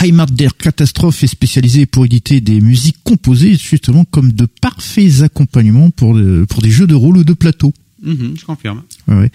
Heimat 0.00 0.26
der 0.26 0.56
Catastrophe 0.56 1.22
est 1.22 1.28
spécialisé 1.28 1.86
pour 1.86 2.04
éditer 2.04 2.40
des 2.40 2.60
musiques 2.60 2.96
composées 3.04 3.56
justement 3.56 4.04
comme 4.04 4.32
de 4.32 4.46
parfaits 4.60 5.22
accompagnements 5.22 5.90
pour, 5.90 6.14
de- 6.16 6.44
pour 6.48 6.60
des 6.62 6.70
jeux 6.70 6.86
de 6.86 6.94
rôle 6.94 7.18
ou 7.18 7.24
de 7.24 7.34
plateau. 7.34 7.72
Mhm, 8.04 8.34
je 8.36 8.44
confirme. 8.44 8.82
Ouais. 9.06 9.30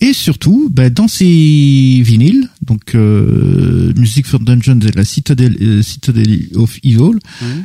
Et 0.00 0.14
surtout, 0.14 0.70
bah, 0.72 0.88
dans 0.88 1.08
ces 1.08 1.26
vinyles, 1.26 2.48
donc 2.66 2.94
euh, 2.94 3.92
Music 3.96 4.24
for 4.24 4.40
Dungeons 4.40 4.80
et 4.80 4.92
la 4.96 5.04
Citadel, 5.04 5.54
euh, 5.60 5.82
Citadel 5.82 6.48
of 6.54 6.78
Evil, 6.82 7.18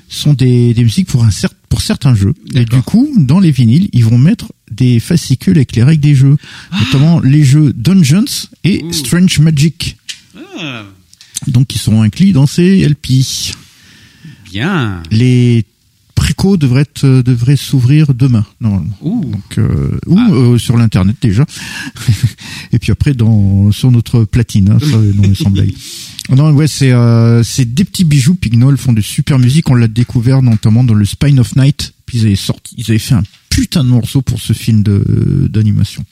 sont 0.10 0.34
des, 0.34 0.74
des 0.74 0.84
musiques 0.84 1.08
pour 1.08 1.24
un 1.24 1.30
cer- 1.30 1.48
pour 1.70 1.82
certains 1.82 2.14
jeux. 2.14 2.34
Et 2.56 2.66
du 2.66 2.82
coup, 2.82 3.10
dans 3.18 3.40
les 3.40 3.52
vinyles, 3.52 3.88
ils 3.94 4.04
vont 4.04 4.18
mettre 4.18 4.52
des 4.74 5.00
fascicules 5.00 5.58
avec 5.58 5.76
les 5.76 5.84
règles 5.84 6.02
des 6.02 6.16
jeux, 6.16 6.38
notamment 6.80 7.20
les 7.20 7.44
jeux 7.44 7.74
Dungeons 7.74 8.26
et 8.64 8.82
Ah. 8.84 8.86
Ouh. 8.86 8.94
Strange 8.94 9.40
Magic, 9.40 9.98
Ah, 10.60 10.84
donc 11.48 11.68
qui 11.68 11.78
seront 11.78 12.02
inclus 12.02 12.32
dans 12.32 12.48
ces 12.48 12.82
LP. 12.88 13.54
bien. 14.52 15.02
Les 15.12 15.66
précos 16.16 16.58
devraient 16.58 16.82
être, 16.82 17.06
euh, 17.06 17.24
devraient 17.24 17.56
s'ouvrir 17.58 18.14
demain 18.14 18.46
normalement. 18.62 18.96
Ouh. 19.02 19.26
Donc, 19.26 19.58
euh, 19.58 20.00
ou 20.08 20.18
Ah. 20.18 20.30
euh, 20.32 20.58
sur 20.58 20.78
l'internet 20.78 21.16
déjà, 21.22 21.46
et 22.72 22.80
puis 22.80 22.92
après 22.92 23.14
dans 23.14 23.72
sur 23.72 23.92
notre 23.92 24.24
platine, 24.24 24.70
hein, 24.72 24.78
ça, 24.80 24.98
non, 24.98 25.24
mais 25.28 25.36
sans 25.36 25.50
blague. 25.50 25.74
Non, 26.30 26.52
ouais, 26.52 26.68
c'est 26.68 26.92
euh, 26.92 27.44
c'est 27.44 27.74
des 27.74 27.84
petits 27.84 28.06
bijoux. 28.06 28.36
Pignol 28.36 28.78
font 28.78 28.94
de 28.94 29.02
super 29.02 29.40
musique. 29.40 29.70
On 29.70 29.76
l'a 29.76 29.88
découvert 29.90 30.42
notamment 30.42 30.84
dans 30.84 30.94
le 30.94 31.04
Spine 31.06 31.40
of 31.40 31.56
Night. 31.56 31.94
Puis 32.06 32.20
ils 32.20 32.26
avaient 32.26 32.36
sorti, 32.36 32.76
ils 32.78 32.86
avaient 32.90 33.00
fait 33.00 33.16
un 33.16 33.24
putain 33.50 33.84
de 33.84 33.90
morceau 33.90 34.22
pour 34.22 34.40
ce 34.40 34.54
film 34.54 34.84
de 34.84 35.48
d'animation. 35.52 36.06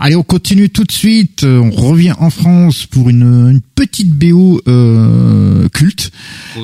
Allez, 0.00 0.14
on 0.14 0.22
continue 0.22 0.70
tout 0.70 0.84
de 0.84 0.92
suite. 0.92 1.42
Euh, 1.42 1.58
On 1.58 1.70
revient 1.70 2.14
en 2.18 2.30
France 2.30 2.86
pour 2.86 3.08
une, 3.08 3.22
une 3.22 3.60
petite 3.60 4.12
BO 4.14 4.60
euh, 4.68 5.68
culte. 5.70 6.12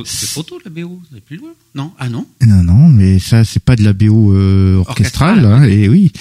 C'est 0.05 0.29
photo 0.29 0.59
la 0.65 0.71
BO, 0.71 1.01
c'est 1.13 1.21
plus 1.21 1.37
loin? 1.39 1.51
Non, 1.75 1.91
ah 1.99 2.09
non? 2.09 2.27
Non, 2.47 2.63
non, 2.63 2.89
mais 2.89 3.19
ça, 3.19 3.45
c'est 3.45 3.63
pas 3.63 3.75
de 3.75 3.83
la 3.83 3.93
BO 3.93 4.33
euh, 4.33 4.77
orchestrale, 4.77 5.45
Orchestrale, 5.45 5.63
hein, 5.65 5.69
et 5.69 5.89
oui. 5.89 6.13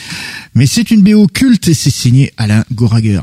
Mais 0.55 0.65
c'est 0.65 0.89
une 0.89 1.01
BO 1.01 1.27
culte 1.27 1.67
et 1.67 1.73
c'est 1.75 1.91
signé 1.91 2.33
Alain 2.37 2.63
Goraguer. 2.71 3.21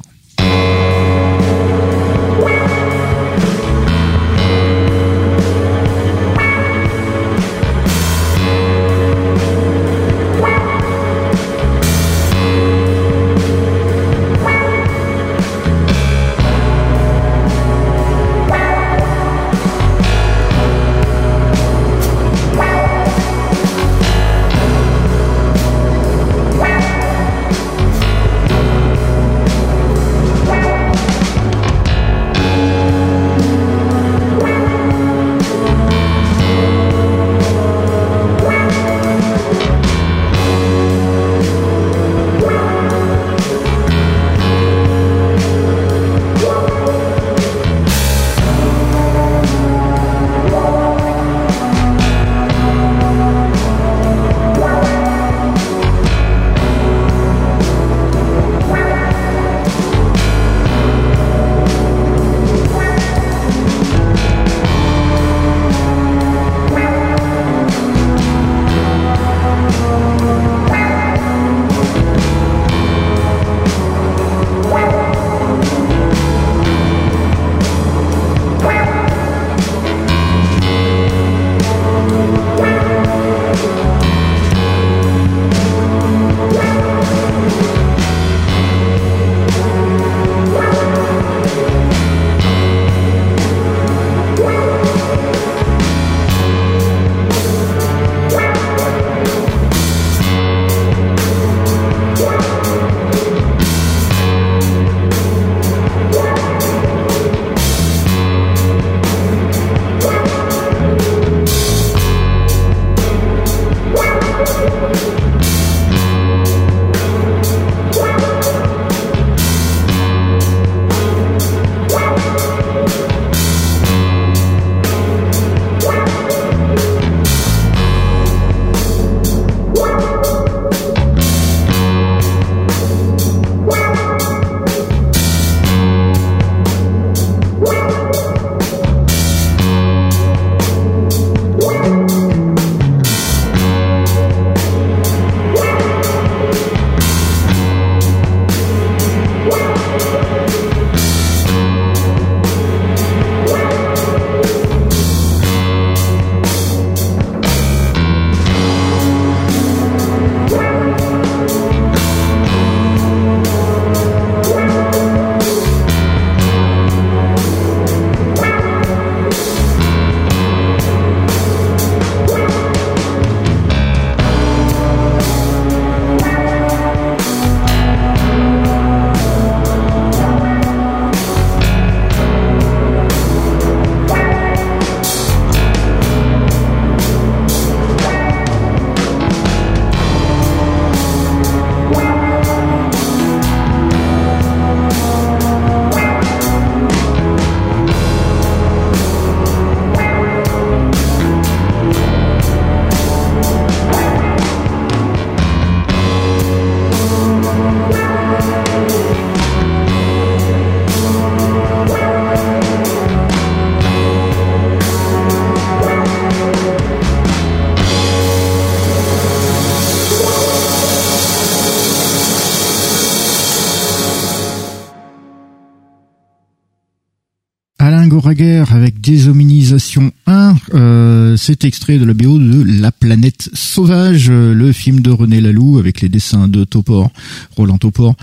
C'est 231.41 231.65
extrait 231.65 231.97
de 231.97 232.05
la 232.05 232.13
BO 232.13 232.39
de 232.39 232.83
La 232.83 232.93
planète 232.93 233.49
sauvage, 233.55 234.29
euh, 234.29 234.53
le 234.53 234.73
film 234.73 235.01
de 235.01 235.11
René 235.11 235.41
Laloux 235.41 235.79
avec 235.79 236.03
les 236.03 236.11
dessins 236.11 236.49
de 236.49 236.65
Topor, 236.65 237.11
Roland 237.57 237.79
Topor. 237.79 238.15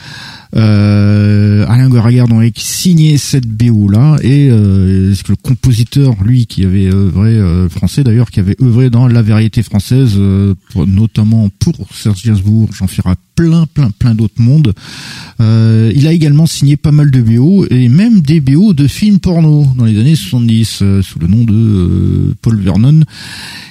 Euh, 0.56 1.66
Alain 1.68 1.90
Goraguer 1.90 2.24
donc 2.30 2.52
signé 2.56 3.18
cette 3.18 3.48
BO 3.48 3.90
là 3.90 4.16
et 4.22 4.48
euh, 4.50 5.14
le 5.28 5.36
compositeur 5.36 6.16
lui 6.24 6.46
qui 6.46 6.64
avait 6.64 6.88
œuvré 6.88 7.32
euh, 7.32 7.68
français 7.68 8.04
d'ailleurs 8.04 8.32
qui 8.32 8.40
avait 8.40 8.56
œuvré 8.62 8.90
dans 8.90 9.08
la 9.08 9.22
variété 9.22 9.62
française 9.62 10.14
euh, 10.18 10.56
notamment 10.76 11.50
pour 11.60 11.74
Serge 11.94 12.24
Gainsbourg, 12.24 12.70
Jean 12.74 12.88
Ferrat 12.88 13.16
plein, 13.36 13.66
plein, 13.72 13.90
plein 13.92 14.16
d'autres 14.16 14.42
mondes. 14.42 14.74
Il 15.40 16.08
a 16.08 16.12
également 16.12 16.48
signé 16.48 16.76
pas 16.76 16.92
mal 16.92 17.12
de 17.12 17.22
BO 17.22 17.66
et 17.70 17.88
même 17.88 18.22
des 18.22 18.42
BO 18.42 18.74
de 18.74 18.88
films 18.88 19.20
porno 19.20 19.68
dans 19.78 19.86
les 19.86 20.00
années 20.00 20.16
70 20.16 20.80
euh, 20.82 21.02
sous 21.04 21.20
le 21.20 21.28
nom 21.28 21.44
de 21.44 22.36
Paul 22.42 22.60
Vernon. 22.60 23.02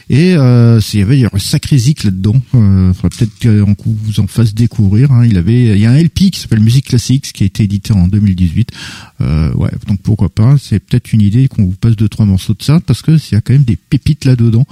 Et 0.08 0.34
il 0.34 0.98
y 0.98 1.02
avait 1.02 1.24
un 1.24 1.38
sacré 1.38 1.76
zik 1.78 2.04
là-dedans. 2.04 2.40
Faudrait 2.52 3.08
peut-être 3.18 3.74
qu'on 3.74 3.74
vous 4.04 4.20
en 4.20 4.28
fasse 4.28 4.54
découvrir. 4.54 5.10
Hein. 5.10 5.26
Il 5.26 5.36
avait, 5.36 5.76
il 5.76 5.78
y 5.78 5.86
a 5.86 5.90
un 5.90 6.00
LP 6.00 6.30
qui 6.30 6.38
s'appelle 6.38 6.60
Musique 6.66 6.86
Classique, 6.86 7.32
qui 7.32 7.44
a 7.44 7.46
été 7.46 7.62
édité 7.62 7.92
en 7.92 8.08
2018. 8.08 8.72
Euh, 9.20 9.52
ouais, 9.54 9.70
donc 9.86 10.00
pourquoi 10.02 10.28
pas. 10.28 10.56
C'est 10.58 10.80
peut-être 10.80 11.12
une 11.12 11.22
idée 11.22 11.46
qu'on 11.48 11.64
vous 11.64 11.76
passe 11.80 11.94
deux 11.96 12.08
trois 12.08 12.26
morceaux 12.26 12.54
de 12.54 12.62
ça 12.62 12.80
parce 12.80 13.02
que 13.02 13.16
s'il 13.18 13.34
y 13.34 13.38
a 13.38 13.40
quand 13.40 13.52
même 13.52 13.64
des 13.64 13.76
pépites 13.76 14.24
là-dedans. 14.24 14.66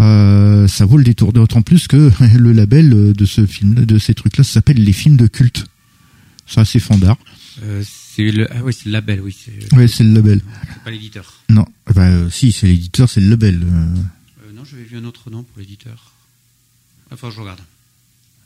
Euh, 0.00 0.66
ça 0.66 0.86
vaut 0.86 0.96
le 0.96 1.04
détour. 1.04 1.32
D'autant 1.32 1.62
plus 1.62 1.88
que 1.88 2.10
le 2.38 2.52
label 2.52 3.12
de 3.12 3.24
ce 3.26 3.44
film, 3.46 3.74
de 3.74 3.98
ces 3.98 4.14
trucs-là, 4.14 4.44
s'appelle 4.44 4.82
les 4.82 4.92
films 4.92 5.16
de 5.16 5.26
culte. 5.26 5.66
Ça, 6.46 6.64
c'est 6.64 6.80
fandard. 6.80 7.18
Euh, 7.62 7.82
c'est 7.84 8.30
le, 8.30 8.50
ah 8.50 8.62
oui, 8.64 8.72
c'est 8.72 8.86
le 8.86 8.92
label, 8.92 9.20
oui. 9.20 9.36
C'est, 9.38 9.74
Ouais, 9.76 9.88
c'est 9.88 10.04
le 10.04 10.14
label. 10.14 10.40
c'est 10.72 10.84
pas 10.84 10.90
l'éditeur. 10.90 11.34
Non, 11.50 11.66
bah 11.94 12.08
euh, 12.08 12.30
si, 12.30 12.50
c'est 12.52 12.66
l'éditeur, 12.66 13.10
c'est 13.10 13.20
le 13.20 13.28
label. 13.28 13.62
Euh, 13.62 13.86
Euh, 14.46 14.52
non, 14.54 14.64
j'avais 14.64 14.84
vu 14.84 14.96
un 14.96 15.04
autre 15.04 15.28
nom 15.30 15.42
pour 15.42 15.58
l'éditeur. 15.58 16.12
Enfin, 17.10 17.30
je 17.30 17.40
regarde. 17.40 17.60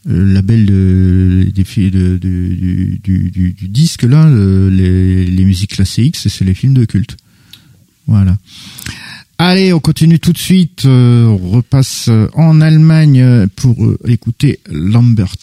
Le 0.07 0.33
label 0.33 0.67
de, 0.67 1.51
des 1.55 1.65
de- 1.91 2.17
du, 2.19 2.99
du, 3.03 3.31
du, 3.31 3.69
disque 3.69 4.03
là, 4.05 4.29
le- 4.29 4.69
les, 4.71 5.27
musiques 5.45 5.73
classiques, 5.75 6.17
c'est 6.17 6.45
les 6.45 6.55
films 6.55 6.75
de 6.75 6.85
culte. 6.85 7.17
Voilà. 8.07 8.37
Allez, 9.39 9.73
on 9.73 9.81
continue 9.81 10.19
tout 10.19 10.33
de 10.33 10.39
suite. 10.39 10.85
euh, 10.85 11.25
on 11.27 11.37
repasse 11.51 12.09
en 12.35 12.61
Allemagne 12.61 13.47
pour 13.57 13.85
euh, 13.85 13.99
écouter 14.07 14.61
Lambert. 14.71 15.35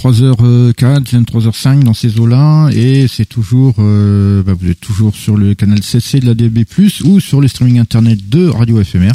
23h04, 0.00 1.04
23h05 1.04 1.82
dans 1.82 1.92
ces 1.92 2.18
eaux-là, 2.18 2.70
et 2.70 3.06
c'est 3.06 3.26
toujours, 3.26 3.74
euh, 3.80 4.42
bah, 4.42 4.54
vous 4.58 4.70
êtes 4.70 4.80
toujours 4.80 5.14
sur 5.14 5.36
le 5.36 5.54
canal 5.54 5.82
CC 5.82 6.20
de 6.20 6.26
la 6.26 6.34
DB+, 6.34 6.64
ou 7.04 7.20
sur 7.20 7.40
le 7.40 7.48
streaming 7.48 7.78
internet 7.78 8.18
de 8.28 8.46
Radio 8.46 8.82
FMR, 8.82 9.12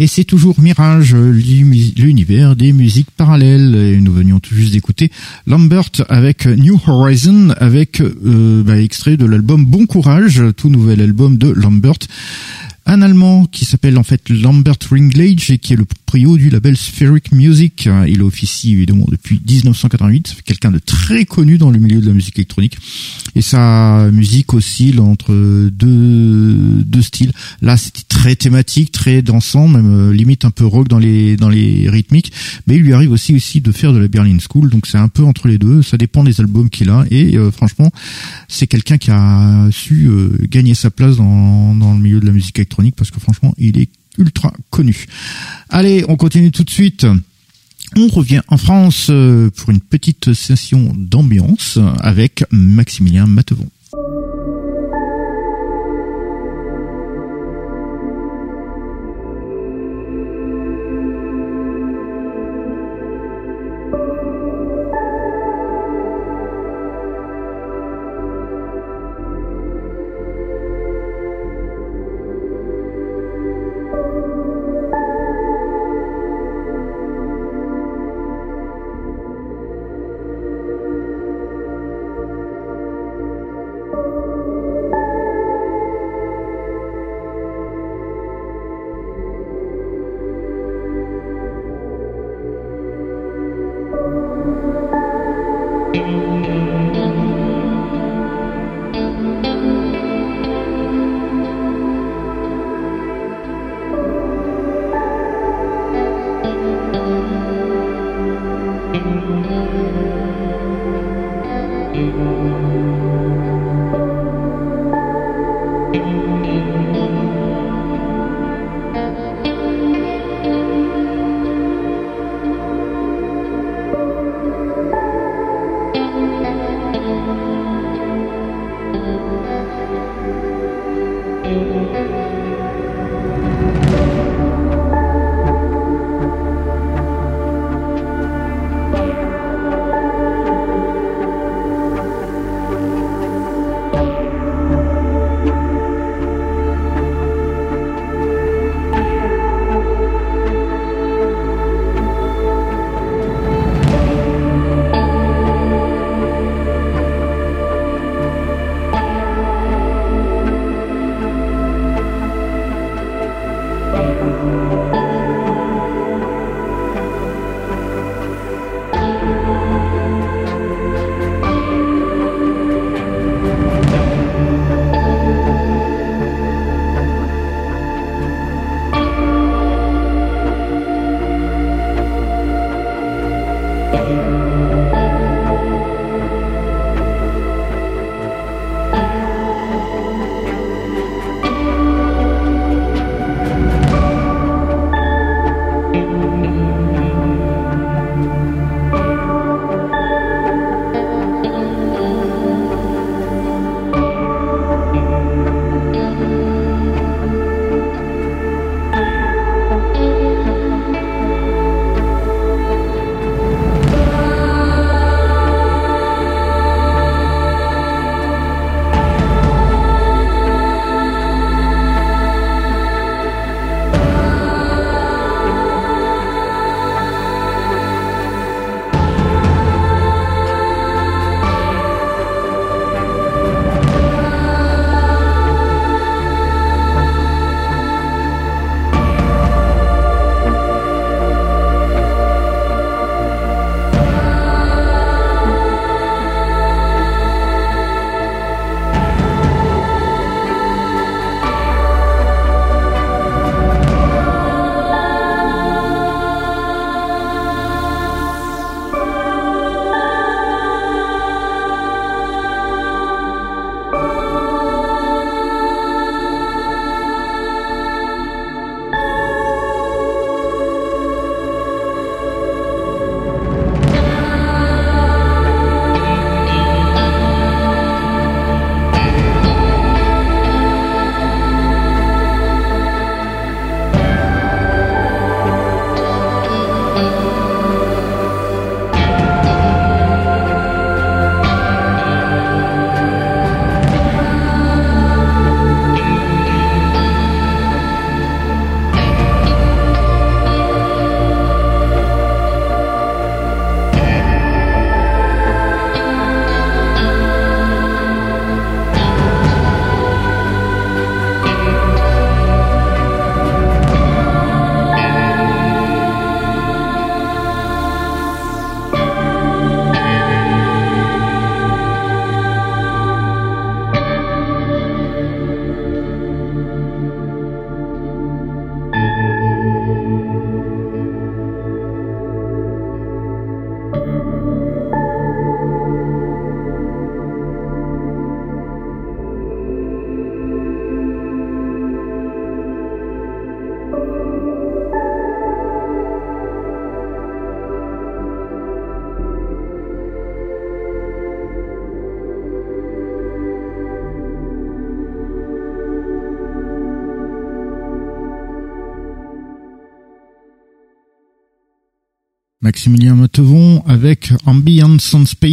et 0.00 0.08
c'est 0.08 0.24
toujours 0.24 0.60
Mirage, 0.60 1.14
l'univers 1.14 2.56
des 2.56 2.72
musiques 2.72 3.10
parallèles, 3.16 3.76
et 3.76 4.00
nous 4.00 4.12
venions 4.12 4.40
tout 4.40 4.56
juste 4.56 4.72
d'écouter 4.72 5.10
Lambert 5.46 5.90
avec 6.08 6.46
New 6.46 6.80
Horizon, 6.84 7.50
avec 7.60 8.00
euh, 8.00 8.64
bah, 8.64 8.80
extrait 8.80 9.16
de 9.16 9.26
l'album 9.26 9.64
Bon 9.64 9.86
Courage, 9.86 10.42
tout 10.56 10.68
nouvel 10.68 11.00
album 11.00 11.38
de 11.38 11.50
Lambert, 11.50 11.98
un 12.86 13.00
Allemand 13.00 13.46
qui 13.46 13.64
s'appelle 13.64 13.96
en 13.96 14.02
fait 14.02 14.28
Lambert 14.28 14.76
Ringlage 14.90 15.50
et 15.50 15.58
qui 15.58 15.72
est 15.72 15.76
le 15.76 15.86
proprio 15.86 16.36
du 16.36 16.50
label 16.50 16.76
Spheric 16.76 17.32
Music. 17.32 17.88
Il 18.06 18.22
officie 18.22 18.72
évidemment 18.72 19.06
depuis 19.10 19.40
1988. 19.48 20.34
C'est 20.36 20.42
quelqu'un 20.42 20.70
de 20.70 20.78
très 20.78 21.24
connu 21.24 21.56
dans 21.56 21.70
le 21.70 21.78
milieu 21.78 22.00
de 22.00 22.06
la 22.06 22.12
musique 22.12 22.38
électronique. 22.38 22.76
Et 23.34 23.42
sa 23.42 24.10
musique 24.12 24.52
oscille 24.52 25.00
entre 25.00 25.32
deux, 25.70 26.82
deux 26.84 27.02
styles. 27.02 27.32
Là, 27.62 27.76
c'était 27.78 28.04
très 28.08 28.36
thématique, 28.36 28.92
très 28.92 29.22
dansant, 29.22 29.66
même 29.66 29.90
euh, 29.90 30.12
limite 30.12 30.44
un 30.44 30.50
peu 30.50 30.66
rock 30.66 30.86
dans 30.88 30.98
les, 30.98 31.36
dans 31.36 31.48
les 31.48 31.88
rythmiques. 31.88 32.32
Mais 32.66 32.76
il 32.76 32.82
lui 32.82 32.92
arrive 32.92 33.12
aussi, 33.12 33.34
aussi 33.34 33.62
de 33.62 33.72
faire 33.72 33.92
de 33.94 33.98
la 33.98 34.08
Berlin 34.08 34.36
School. 34.38 34.68
Donc 34.68 34.86
c'est 34.86 34.98
un 34.98 35.08
peu 35.08 35.24
entre 35.24 35.48
les 35.48 35.56
deux. 35.56 35.82
Ça 35.82 35.96
dépend 35.96 36.22
des 36.22 36.40
albums 36.40 36.68
qu'il 36.68 36.90
a. 36.90 37.06
Et 37.10 37.36
euh, 37.38 37.50
franchement, 37.50 37.90
c'est 38.46 38.66
quelqu'un 38.66 38.98
qui 38.98 39.10
a 39.10 39.68
su 39.72 40.06
euh, 40.06 40.36
gagner 40.50 40.74
sa 40.74 40.90
place 40.90 41.16
dans, 41.16 41.74
dans 41.74 41.94
le 41.94 42.00
milieu 42.00 42.20
de 42.20 42.26
la 42.26 42.32
musique 42.32 42.58
électronique 42.58 42.73
parce 42.96 43.10
que 43.10 43.20
franchement, 43.20 43.54
il 43.58 43.78
est 43.78 43.90
ultra 44.18 44.52
connu. 44.70 45.06
Allez, 45.70 46.04
on 46.08 46.16
continue 46.16 46.50
tout 46.50 46.64
de 46.64 46.70
suite. 46.70 47.06
On 47.96 48.08
revient 48.08 48.40
en 48.48 48.56
France 48.56 49.08
euh, 49.10 49.50
pour 49.50 49.70
une 49.70 49.80
petite 49.80 50.32
session 50.34 50.92
d'ambiance 50.96 51.78
avec 52.00 52.44
Maximilien 52.50 53.26
Matevon. 53.26 53.68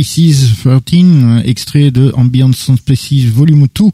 Spaces 0.04 0.52
13, 0.64 1.44
extrait 1.46 1.92
de 1.92 2.12
Ambient 2.16 2.52
Sound 2.54 2.80
Spaces 2.80 3.26
Volume 3.26 3.68
2. 3.74 3.86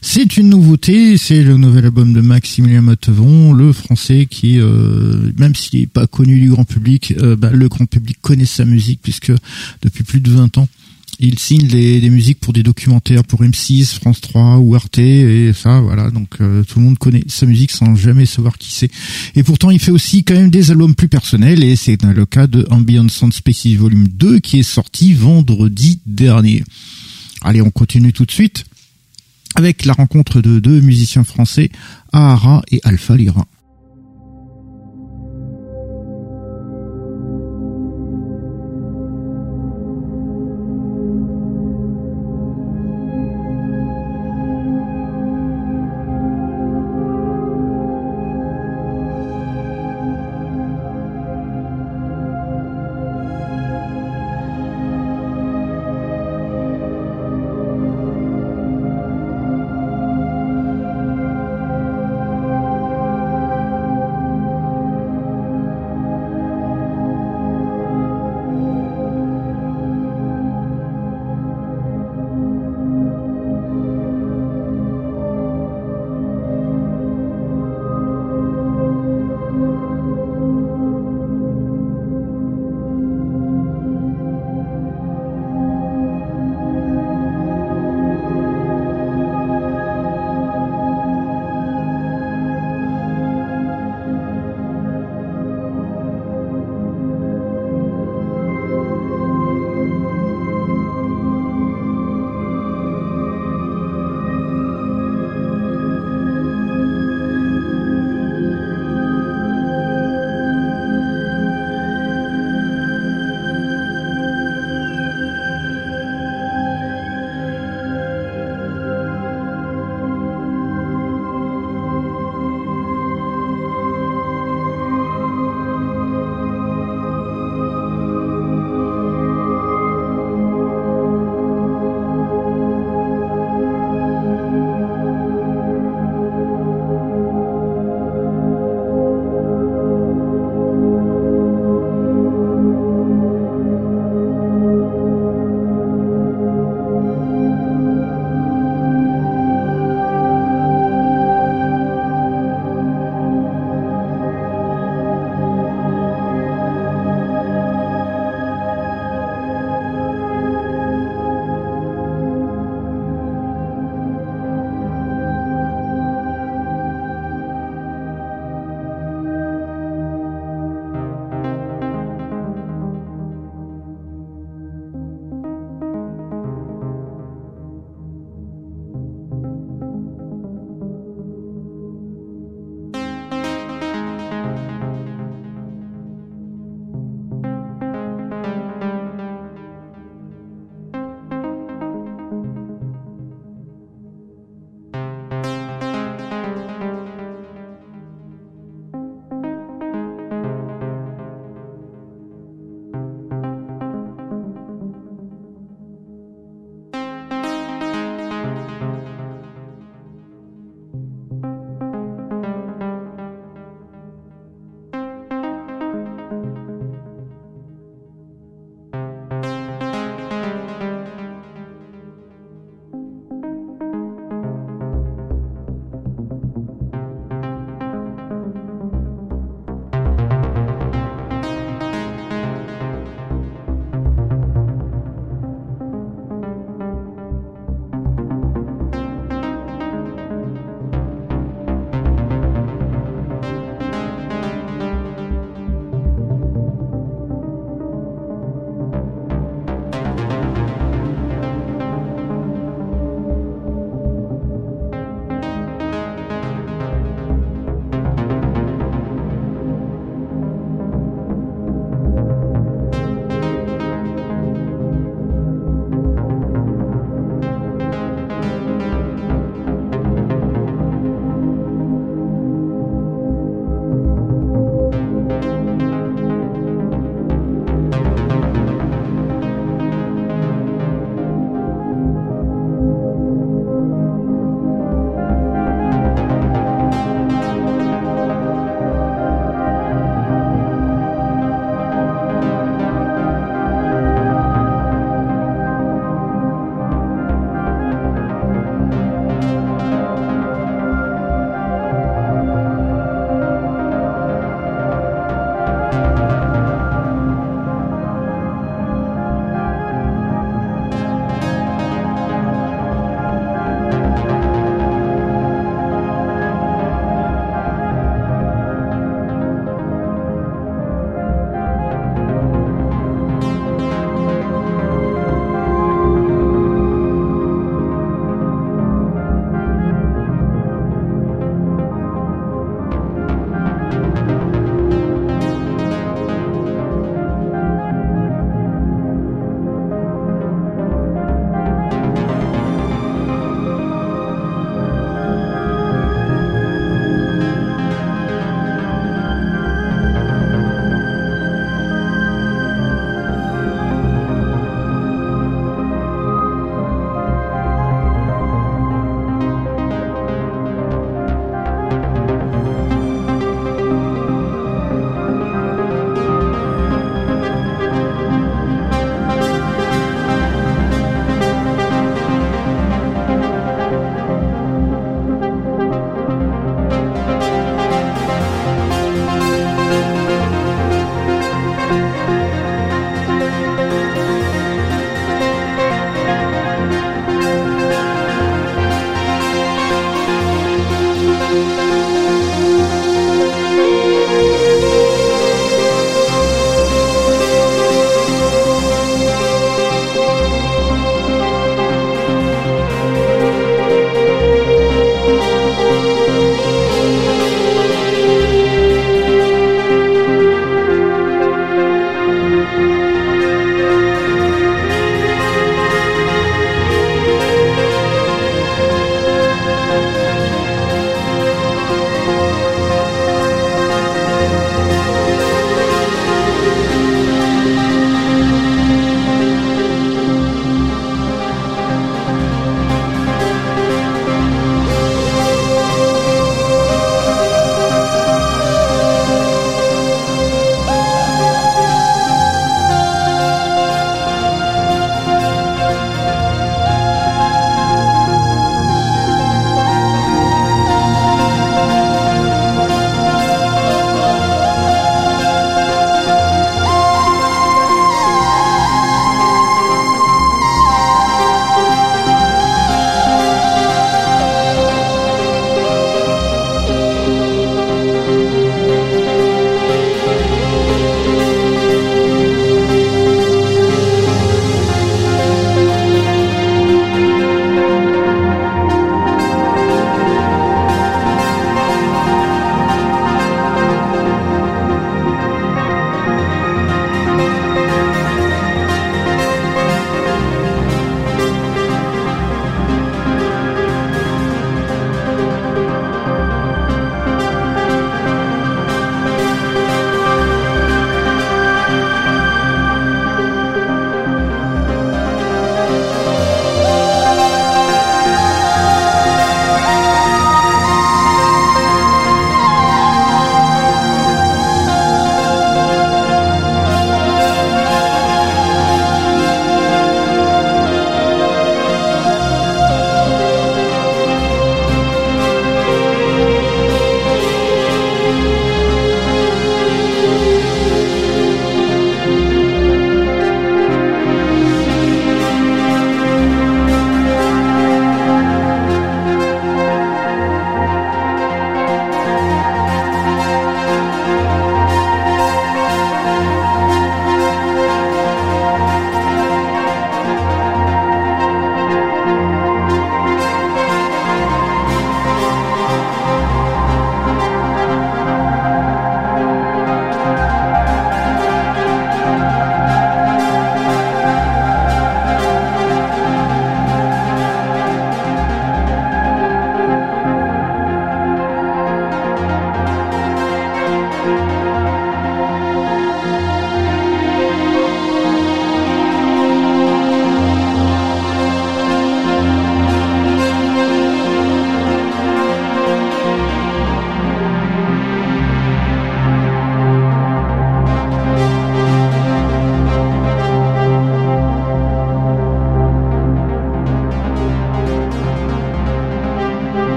C'est 0.00 0.36
une 0.36 0.50
nouveauté, 0.50 1.16
c'est 1.16 1.42
le 1.42 1.56
nouvel 1.56 1.86
album 1.86 2.12
de 2.12 2.20
Maximilien 2.20 2.80
Mottevon, 2.80 3.52
le 3.52 3.72
français 3.72 4.26
qui, 4.30 4.58
euh, 4.60 5.32
même 5.36 5.54
s'il 5.54 5.80
n'est 5.80 5.86
pas 5.86 6.06
connu 6.06 6.38
du 6.38 6.50
grand 6.50 6.64
public, 6.64 7.14
euh, 7.20 7.36
bah, 7.36 7.50
le 7.52 7.68
grand 7.68 7.86
public 7.86 8.18
connaît 8.20 8.44
sa 8.44 8.64
musique 8.64 9.00
puisque 9.02 9.32
depuis 9.82 10.04
plus 10.04 10.20
de 10.20 10.30
20 10.30 10.58
ans, 10.58 10.68
il 11.18 11.38
signe 11.38 11.66
des 11.66 12.10
musiques 12.10 12.40
pour 12.40 12.52
des 12.52 12.62
documentaires 12.62 13.24
pour 13.24 13.42
M6, 13.42 13.94
France 13.94 14.20
3 14.20 14.58
ou 14.58 14.74
Arte 14.74 14.98
et 14.98 15.52
ça 15.54 15.80
voilà 15.80 16.10
donc 16.10 16.36
euh, 16.40 16.62
tout 16.64 16.78
le 16.78 16.84
monde 16.84 16.98
connaît 16.98 17.24
sa 17.26 17.46
musique 17.46 17.70
sans 17.70 17.94
jamais 17.96 18.26
savoir 18.26 18.58
qui 18.58 18.72
c'est. 18.72 18.90
Et 19.34 19.42
pourtant 19.42 19.70
il 19.70 19.78
fait 19.78 19.90
aussi 19.90 20.24
quand 20.24 20.34
même 20.34 20.50
des 20.50 20.70
albums 20.70 20.94
plus 20.94 21.08
personnels 21.08 21.64
et 21.64 21.76
c'est 21.76 22.02
le 22.02 22.26
cas 22.26 22.46
de 22.46 22.66
Ambient 22.70 23.08
Sound 23.08 23.32
Species 23.32 23.76
Volume 23.76 24.08
2 24.08 24.40
qui 24.40 24.58
est 24.58 24.62
sorti 24.62 25.14
vendredi 25.14 26.00
dernier. 26.06 26.64
Allez, 27.42 27.62
on 27.62 27.70
continue 27.70 28.12
tout 28.12 28.24
de 28.24 28.32
suite 28.32 28.64
avec 29.54 29.86
la 29.86 29.94
rencontre 29.94 30.42
de 30.42 30.58
deux 30.58 30.80
musiciens 30.80 31.24
français, 31.24 31.70
Ahara 32.12 32.62
et 32.70 32.80
Alpha 32.84 33.16
Lira. 33.16 33.46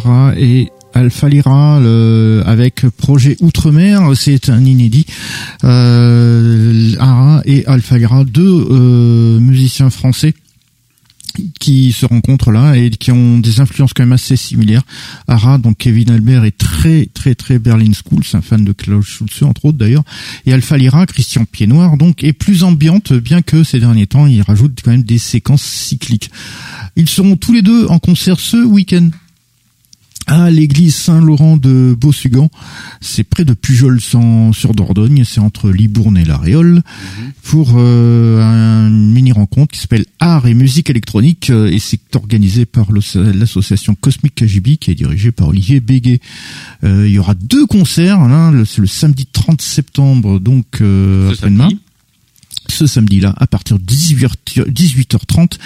Ara 0.00 0.32
et 0.36 0.70
Alpha 0.94 1.28
Lyra 1.28 1.76
avec 2.46 2.86
projet 2.96 3.36
Outre-mer, 3.40 4.12
c'est 4.16 4.48
un 4.48 4.64
inédit. 4.64 5.06
Euh, 5.64 6.94
Ara 6.98 7.42
et 7.44 7.66
Alpha 7.66 7.98
Lyra, 7.98 8.24
deux 8.24 8.66
euh, 8.70 9.40
musiciens 9.40 9.90
français 9.90 10.34
qui 11.60 11.92
se 11.92 12.06
rencontrent 12.06 12.50
là 12.50 12.74
et 12.74 12.90
qui 12.90 13.12
ont 13.12 13.38
des 13.38 13.60
influences 13.60 13.92
quand 13.94 14.02
même 14.02 14.12
assez 14.12 14.36
similaires. 14.36 14.82
Ara, 15.28 15.58
donc 15.58 15.76
Kevin 15.78 16.10
Albert 16.10 16.44
est 16.44 16.58
très 16.58 17.06
très 17.06 17.36
très 17.36 17.58
Berlin 17.58 17.92
School, 17.92 18.24
c'est 18.24 18.36
un 18.36 18.42
fan 18.42 18.64
de 18.64 18.72
Klaus 18.72 19.06
Schulze 19.06 19.42
entre 19.42 19.66
autres 19.66 19.78
d'ailleurs. 19.78 20.02
Et 20.46 20.52
Alpha 20.52 20.76
Lyra, 20.76 21.06
Christian 21.06 21.44
Pied 21.44 21.68
Noir, 21.68 21.96
donc 21.96 22.24
est 22.24 22.32
plus 22.32 22.64
ambiante, 22.64 23.12
bien 23.12 23.42
que 23.42 23.62
ces 23.62 23.78
derniers 23.78 24.08
temps 24.08 24.26
il 24.26 24.42
rajoute 24.42 24.80
quand 24.84 24.90
même 24.90 25.04
des 25.04 25.18
séquences 25.18 25.62
cycliques. 25.62 26.30
Ils 26.96 27.08
seront 27.08 27.36
tous 27.36 27.52
les 27.52 27.62
deux 27.62 27.86
en 27.86 28.00
concert 28.00 28.40
ce 28.40 28.56
week-end 28.56 29.10
à 30.30 30.48
l'église 30.48 30.94
Saint-Laurent 30.94 31.56
de 31.56 31.96
Beausugan. 32.00 32.48
C'est 33.00 33.24
près 33.24 33.44
de 33.44 33.52
Pujol 33.52 34.00
sur 34.00 34.74
Dordogne, 34.74 35.24
c'est 35.24 35.40
entre 35.40 35.70
Libourne 35.70 36.16
et 36.16 36.24
La 36.24 36.36
Réole, 36.36 36.74
mhm. 36.74 37.32
pour 37.42 37.72
euh, 37.74 38.86
une 38.86 39.12
mini-rencontre 39.12 39.72
qui 39.72 39.80
s'appelle 39.80 40.06
Art 40.20 40.46
et 40.46 40.54
musique 40.54 40.88
électronique 40.88 41.50
euh, 41.50 41.66
et 41.66 41.80
c'est 41.80 42.14
organisé 42.14 42.64
par 42.64 42.86
l'association 42.92 43.96
Cosmic 44.00 44.36
KGB 44.36 44.76
qui 44.76 44.92
est 44.92 44.94
dirigée 44.94 45.32
par 45.32 45.48
Olivier 45.48 45.80
Béguet. 45.80 46.20
Euh, 46.84 47.08
il 47.08 47.12
y 47.12 47.18
aura 47.18 47.34
deux 47.34 47.66
concerts, 47.66 48.20
c'est 48.66 48.80
le 48.80 48.86
samedi 48.86 49.26
30 49.26 49.60
septembre, 49.60 50.38
donc 50.38 50.66
après-demain 50.76 51.70
ce 52.70 52.86
samedi-là 52.86 53.34
à 53.36 53.46
partir 53.46 53.78
de 53.78 53.84
18h30 53.84 55.58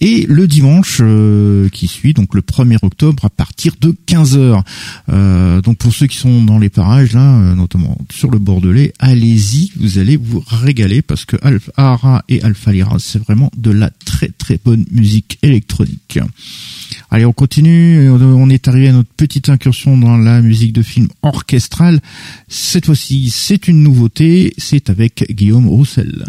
et 0.00 0.26
le 0.28 0.46
dimanche 0.46 0.98
euh, 1.00 1.68
qui 1.68 1.88
suit, 1.88 2.14
donc 2.14 2.34
le 2.34 2.40
1er 2.40 2.78
octobre 2.82 3.24
à 3.24 3.30
partir 3.30 3.74
de 3.80 3.94
15h. 4.06 4.62
Euh, 5.10 5.60
donc 5.60 5.78
pour 5.78 5.92
ceux 5.92 6.06
qui 6.06 6.16
sont 6.16 6.44
dans 6.44 6.58
les 6.58 6.70
parages 6.70 7.12
là, 7.12 7.36
euh, 7.38 7.54
notamment 7.54 7.98
sur 8.10 8.30
le 8.30 8.38
Bordelais, 8.38 8.92
allez-y, 8.98 9.72
vous 9.76 9.98
allez 9.98 10.16
vous 10.16 10.42
régaler 10.46 11.02
parce 11.02 11.24
que 11.24 11.36
Alpha 11.42 12.24
et 12.28 12.42
Alpha 12.42 12.72
Lira, 12.72 12.96
c'est 12.98 13.18
vraiment 13.18 13.50
de 13.56 13.70
la 13.70 13.90
très 13.90 14.28
très 14.28 14.58
bonne 14.62 14.84
musique 14.90 15.38
électronique. 15.42 16.18
Allez, 17.10 17.26
on 17.26 17.32
continue. 17.32 18.10
On 18.10 18.48
est 18.48 18.68
arrivé 18.68 18.88
à 18.88 18.92
notre 18.92 19.10
petite 19.10 19.48
incursion 19.48 19.96
dans 19.98 20.16
la 20.16 20.40
musique 20.40 20.72
de 20.72 20.82
film 20.82 21.08
orchestrale. 21.22 22.00
Cette 22.48 22.86
fois-ci, 22.86 23.30
c'est 23.30 23.68
une 23.68 23.82
nouveauté. 23.82 24.54
C'est 24.56 24.90
avec 24.90 25.26
Guillaume 25.30 25.68
Roussel. 25.68 26.24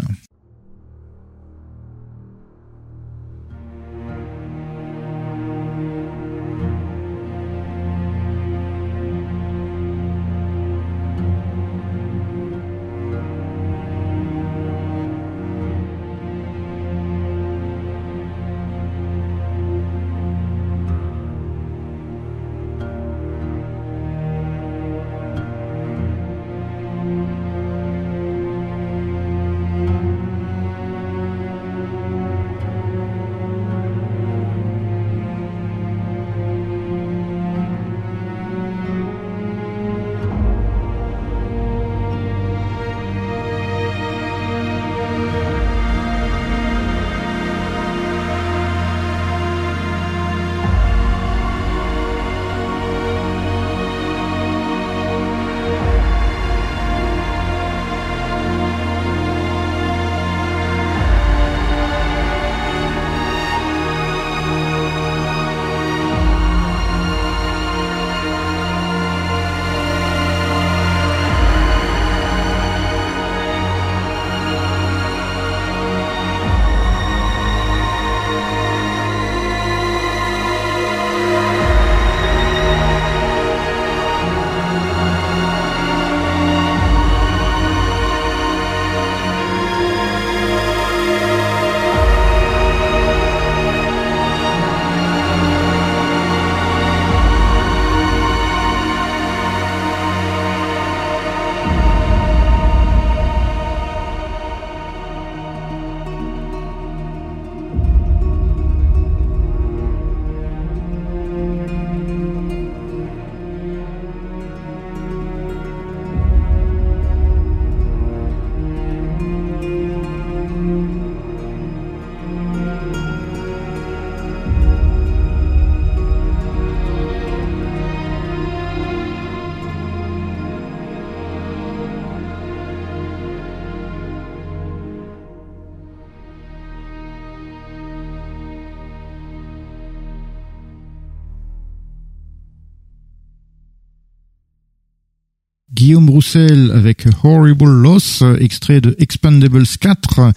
Avec 146.36 147.06
Horrible 147.22 147.70
Loss, 147.70 148.24
extrait 148.40 148.80
de 148.80 148.96
Expandables 148.98 149.66
4, 149.80 150.32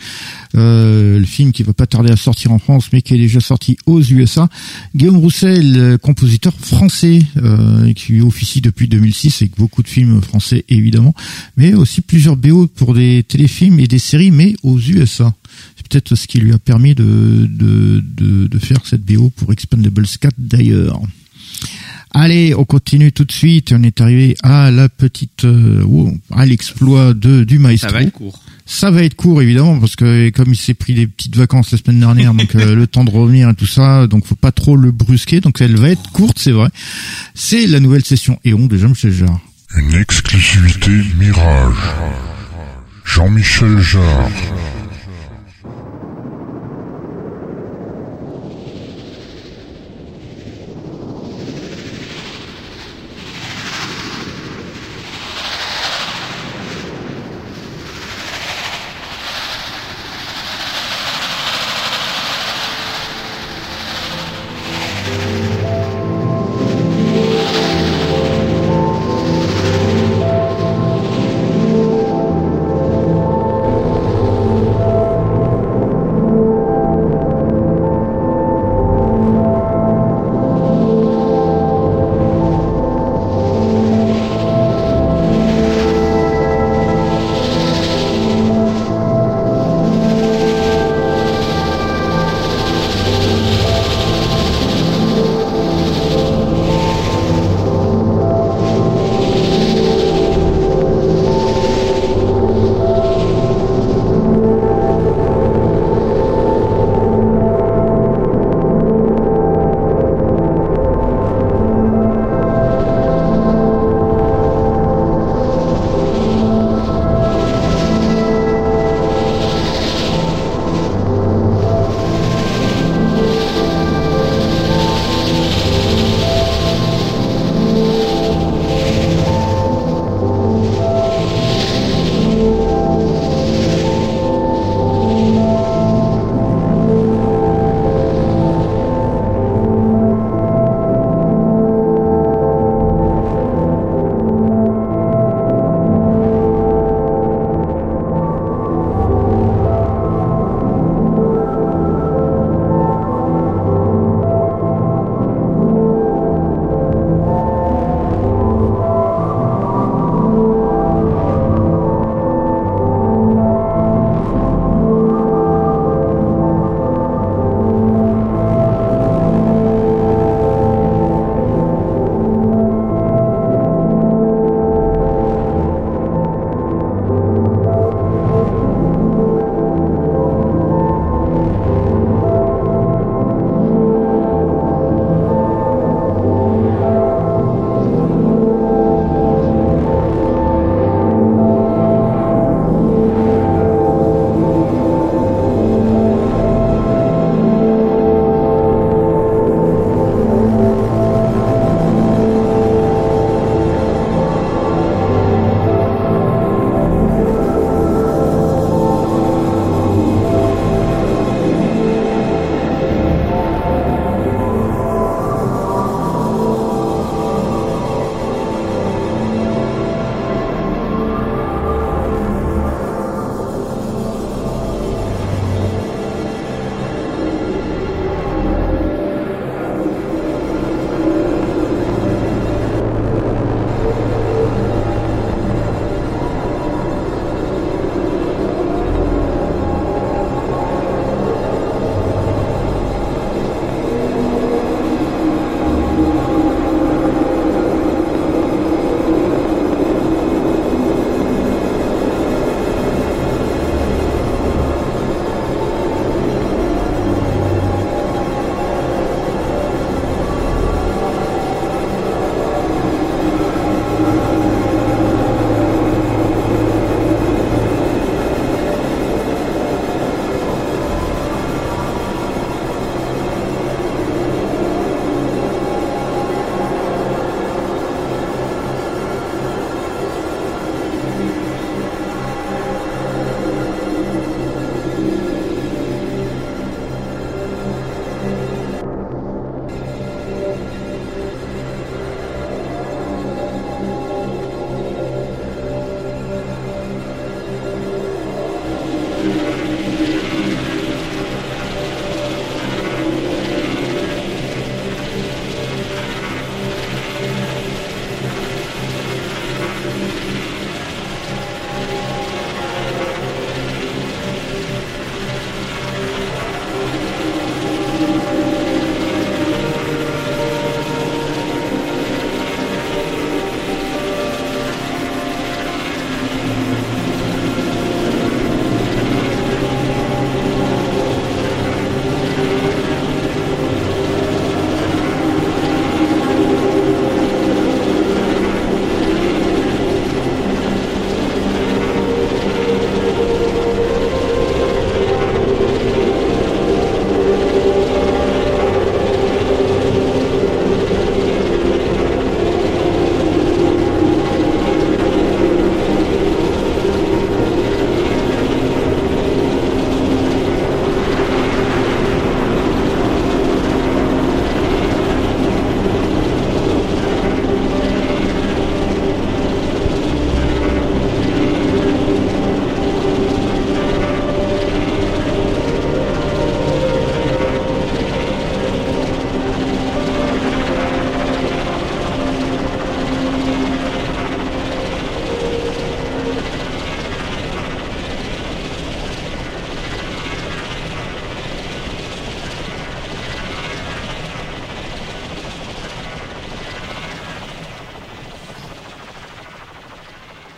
euh, 0.55 1.19
le 1.19 1.25
film 1.25 1.51
qui 1.51 1.63
va 1.63 1.73
pas 1.73 1.87
tarder 1.87 2.11
à 2.11 2.15
sortir 2.15 2.51
en 2.51 2.59
France, 2.59 2.89
mais 2.93 3.01
qui 3.01 3.15
est 3.15 3.17
déjà 3.17 3.39
sorti 3.39 3.77
aux 3.87 4.01
USA. 4.01 4.47
Guillaume 4.95 5.17
Roussel, 5.17 5.97
compositeur 6.01 6.53
français, 6.53 7.23
euh, 7.37 7.93
qui 7.93 8.21
officie 8.21 8.61
depuis 8.61 8.87
2006 8.87 9.41
avec 9.41 9.55
beaucoup 9.57 9.81
de 9.81 9.87
films 9.87 10.21
français 10.21 10.65
évidemment, 10.69 11.15
mais 11.55 11.73
aussi 11.73 12.01
plusieurs 12.01 12.37
BO 12.37 12.67
pour 12.67 12.93
des 12.93 13.23
téléfilms 13.27 13.79
et 13.79 13.87
des 13.87 13.99
séries, 13.99 14.31
mais 14.31 14.55
aux 14.61 14.79
USA. 14.79 15.33
C'est 15.75 15.87
peut-être 15.87 16.13
ce 16.13 16.27
qui 16.27 16.39
lui 16.39 16.53
a 16.53 16.59
permis 16.59 16.93
de, 16.93 17.49
faire 18.59 18.81
cette 18.85 19.03
BO 19.03 19.31
pour 19.31 19.51
Expandables 19.51 20.05
4 20.19 20.35
d'ailleurs. 20.37 21.01
Allez, 22.13 22.55
on 22.55 22.65
continue 22.65 23.11
tout 23.11 23.25
de 23.25 23.31
suite. 23.31 23.73
On 23.75 23.83
est 23.83 24.01
arrivé 24.01 24.35
à 24.43 24.71
la 24.71 24.89
petite, 24.89 25.45
euh, 25.45 25.83
à 26.31 26.45
l'exploit 26.45 27.13
de 27.13 27.43
du 27.43 27.59
maestro. 27.59 27.89
Ça 27.89 27.95
va 27.95 28.01
être 28.01 28.13
court. 28.13 28.39
Ça 28.65 28.91
va 28.91 29.03
être 29.03 29.15
court 29.15 29.41
évidemment 29.41 29.79
parce 29.79 29.95
que 29.95 30.29
comme 30.31 30.51
il 30.51 30.57
s'est 30.57 30.73
pris 30.73 30.93
des 30.93 31.07
petites 31.07 31.37
vacances 31.37 31.71
la 31.71 31.77
semaine 31.77 31.99
dernière, 31.99 32.33
donc 32.33 32.53
euh, 32.55 32.75
le 32.75 32.87
temps 32.87 33.05
de 33.05 33.11
revenir 33.11 33.49
et 33.49 33.55
tout 33.55 33.67
ça, 33.67 34.07
donc 34.07 34.25
faut 34.25 34.35
pas 34.35 34.51
trop 34.51 34.75
le 34.75 34.91
brusquer. 34.91 35.41
Donc 35.41 35.61
elle 35.61 35.75
va 35.77 35.89
être 35.89 36.11
courte, 36.11 36.39
c'est 36.39 36.51
vrai. 36.51 36.69
C'est 37.33 37.67
la 37.67 37.79
nouvelle 37.79 38.03
session 38.03 38.39
Eon 38.45 38.67
de 38.67 38.77
Jean-Michel 38.77 39.13
Jarre. 39.13 39.39
Une 39.77 39.93
exclusivité 39.95 40.91
Mirage. 41.17 41.75
Jean-Michel 43.05 43.79
Jarre. 43.79 44.31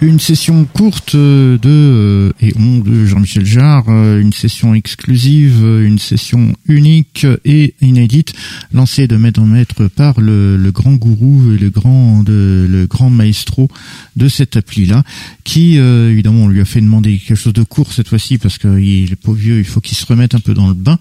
Une 0.10 0.20
session 0.20 0.66
courte 0.66 1.16
de 1.16 1.60
euh, 1.66 2.32
et 2.42 2.52
on 2.58 2.80
de 2.80 3.06
Jean-Michel 3.06 3.46
Jarre, 3.46 3.86
euh, 3.90 4.20
une 4.20 4.34
session 4.34 4.74
exclusive, 4.74 5.64
une 5.64 6.00
session 6.00 6.56
unique 6.68 7.28
et 7.46 7.76
inédite, 7.82 8.34
lancée 8.74 9.08
de 9.08 9.16
maître 9.18 9.40
en 9.40 9.46
maître 9.46 9.88
par 9.88 10.20
le, 10.20 10.72
grand 10.72 10.94
gourou 10.94 11.54
et 11.54 11.58
le 11.58 11.70
grand 11.70 12.24
le 12.28 12.86
grand 12.88 13.10
maestro 13.10 13.68
de 14.16 14.28
cette 14.28 14.58
appli 14.58 14.86
là, 14.86 15.04
qui 15.44 15.78
évidemment 15.78 16.44
on 16.44 16.48
lui 16.48 16.62
a 16.62 16.66
fait 16.66 16.82
demander 16.82 17.18
quelque 17.18 17.38
chose 17.38 17.54
de 17.54 17.64
court 17.64 17.94
cette 17.94 18.08
fois-ci 18.08 18.38
parce 18.38 18.58
qu'il 18.58 19.12
est 19.12 19.16
pas 19.16 19.34
vieux, 19.34 19.60
il 19.60 19.66
faut 19.66 19.82
qu'il 19.82 19.98
se 19.98 20.06
remette 20.06 20.36
un 20.36 20.40
peu 20.40 20.54
dans 20.54 20.68
le 20.68 20.74
bain 20.74 20.98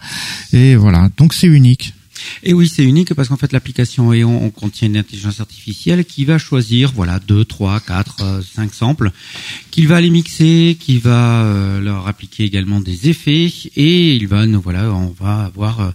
et 0.53 0.77
voilà. 0.77 1.09
Donc 1.17 1.33
c'est 1.33 1.47
unique. 1.47 1.95
Et 2.43 2.53
oui, 2.55 2.69
c'est 2.69 2.85
unique 2.85 3.15
parce 3.15 3.29
qu'en 3.29 3.37
fait 3.37 3.53
l'application 3.53 4.13
EON 4.13 4.41
on 4.43 4.51
contient 4.51 4.89
une 4.89 4.97
intelligence 4.97 5.41
artificielle 5.41 6.05
qui 6.05 6.25
va 6.25 6.39
choisir 6.39 6.93
voilà 6.93 7.19
deux, 7.19 7.45
trois, 7.45 7.81
quatre, 7.81 8.23
euh, 8.23 8.43
cinq 8.43 8.75
samples, 8.75 9.11
qu'il 9.71 9.89
va 9.89 10.01
les 10.01 10.11
mixer, 10.11 10.77
qui 10.79 10.99
va 10.99 11.43
euh, 11.43 11.81
leur 11.81 12.07
appliquer 12.07 12.45
également 12.45 12.81
des 12.81 13.09
effets 13.09 13.53
et 13.77 14.15
il 14.15 14.27
va 14.27 14.47
nous 14.47 14.61
voilà, 14.61 14.93
on 14.93 15.15
va 15.19 15.45
avoir 15.45 15.81
euh, 15.81 15.91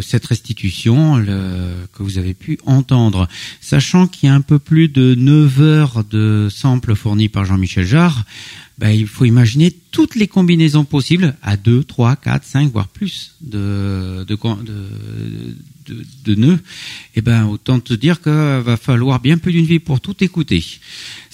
cette 0.00 0.26
restitution 0.26 1.24
que 1.24 2.02
vous 2.02 2.18
avez 2.18 2.34
pu 2.34 2.58
entendre. 2.66 3.28
Sachant 3.60 4.06
qu'il 4.06 4.28
y 4.28 4.30
a 4.30 4.34
un 4.34 4.40
peu 4.40 4.58
plus 4.58 4.88
de 4.88 5.14
9 5.14 5.60
heures 5.60 6.04
de 6.04 6.48
samples 6.50 6.94
fournis 6.94 7.28
par 7.28 7.44
Jean-Michel 7.44 7.84
Jarre, 7.84 8.24
ben, 8.78 8.90
il 8.90 9.06
faut 9.06 9.24
imaginer 9.24 9.72
toutes 9.90 10.16
les 10.16 10.28
combinaisons 10.28 10.84
possibles 10.84 11.34
à 11.42 11.56
2, 11.56 11.84
3, 11.84 12.16
4, 12.16 12.44
5, 12.44 12.72
voire 12.72 12.88
plus 12.88 13.34
de, 13.40 14.24
de, 14.28 14.36
de, 15.86 16.04
de, 16.24 16.34
nœuds. 16.34 16.58
Et 17.14 17.18
eh 17.18 17.22
ben, 17.22 17.46
autant 17.46 17.80
te 17.80 17.94
dire 17.94 18.20
qu'il 18.20 18.32
va 18.32 18.76
falloir 18.76 19.20
bien 19.20 19.38
plus 19.38 19.52
d'une 19.52 19.64
vie 19.64 19.78
pour 19.78 20.00
tout 20.00 20.22
écouter. 20.22 20.62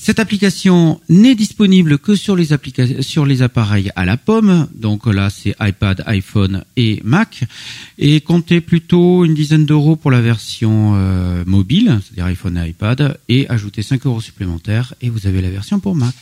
Cette 0.05 0.19
application 0.19 1.01
n'est 1.09 1.37
disponible 1.37 1.97
que 1.97 2.17
sur 2.17 2.35
les, 2.35 2.53
appareils 2.53 3.93
à 3.95 4.05
la 4.05 4.17
pomme. 4.17 4.67
Donc 4.75 5.07
là, 5.07 5.31
c'est 5.31 5.55
iPad, 5.61 6.03
iPhone 6.07 6.65
et 6.77 7.01
Mac. 7.05 7.45
Et 7.99 8.21
comptez 8.21 8.61
plutôt 8.61 9.25
une 9.25 9.35
dizaine 9.35 9.65
d'euros 9.65 9.95
pour 9.95 10.11
la 10.11 10.21
version 10.21 10.95
euh, 10.97 11.45
mobile, 11.47 12.01
c'est-à-dire 12.03 12.25
iPhone 12.25 12.59
et 12.59 12.71
iPad, 12.71 13.17
et 13.29 13.49
ajoutez 13.49 13.83
5 13.83 14.05
euros 14.07 14.21
supplémentaires 14.21 14.93
et 15.01 15.09
vous 15.09 15.29
avez 15.29 15.41
la 15.41 15.51
version 15.51 15.79
pour 15.79 15.95
Mac. 15.95 16.17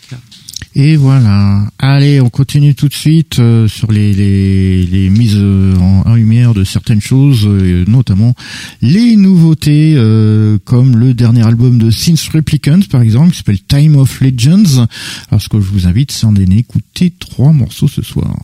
Et 0.74 0.96
voilà. 0.96 1.66
Allez, 1.78 2.20
on 2.20 2.30
continue 2.30 2.74
tout 2.74 2.88
de 2.88 2.94
suite 2.94 3.38
euh, 3.38 3.66
sur 3.66 3.90
les, 3.90 4.12
les, 4.12 4.86
les 4.86 5.10
mises 5.10 5.36
en, 5.36 6.14
lumière 6.14 6.54
de 6.54 6.64
certaines 6.64 7.00
choses, 7.00 7.46
euh, 7.46 7.84
notamment 7.86 8.34
les 8.82 9.16
nouveautés 9.16 9.94
euh, 9.96 10.58
comme 10.64 10.96
le 10.96 11.14
dernier 11.14 11.46
album 11.46 11.78
de 11.78 11.90
Synth 11.90 12.20
Replicant 12.32 12.80
par 12.90 13.02
exemple, 13.02 13.30
qui 13.32 13.38
s'appelle 13.38 13.62
Time 13.62 13.96
of 13.96 14.20
Legends. 14.20 14.86
Alors 15.30 15.40
ce 15.40 15.48
que 15.48 15.60
je 15.60 15.66
vous 15.66 15.86
invite, 15.86 16.12
c'est 16.12 16.26
d'en 16.26 16.34
écouter 16.34 17.12
trois 17.18 17.52
morceaux 17.52 17.88
ce 17.88 18.02
soir. 18.02 18.36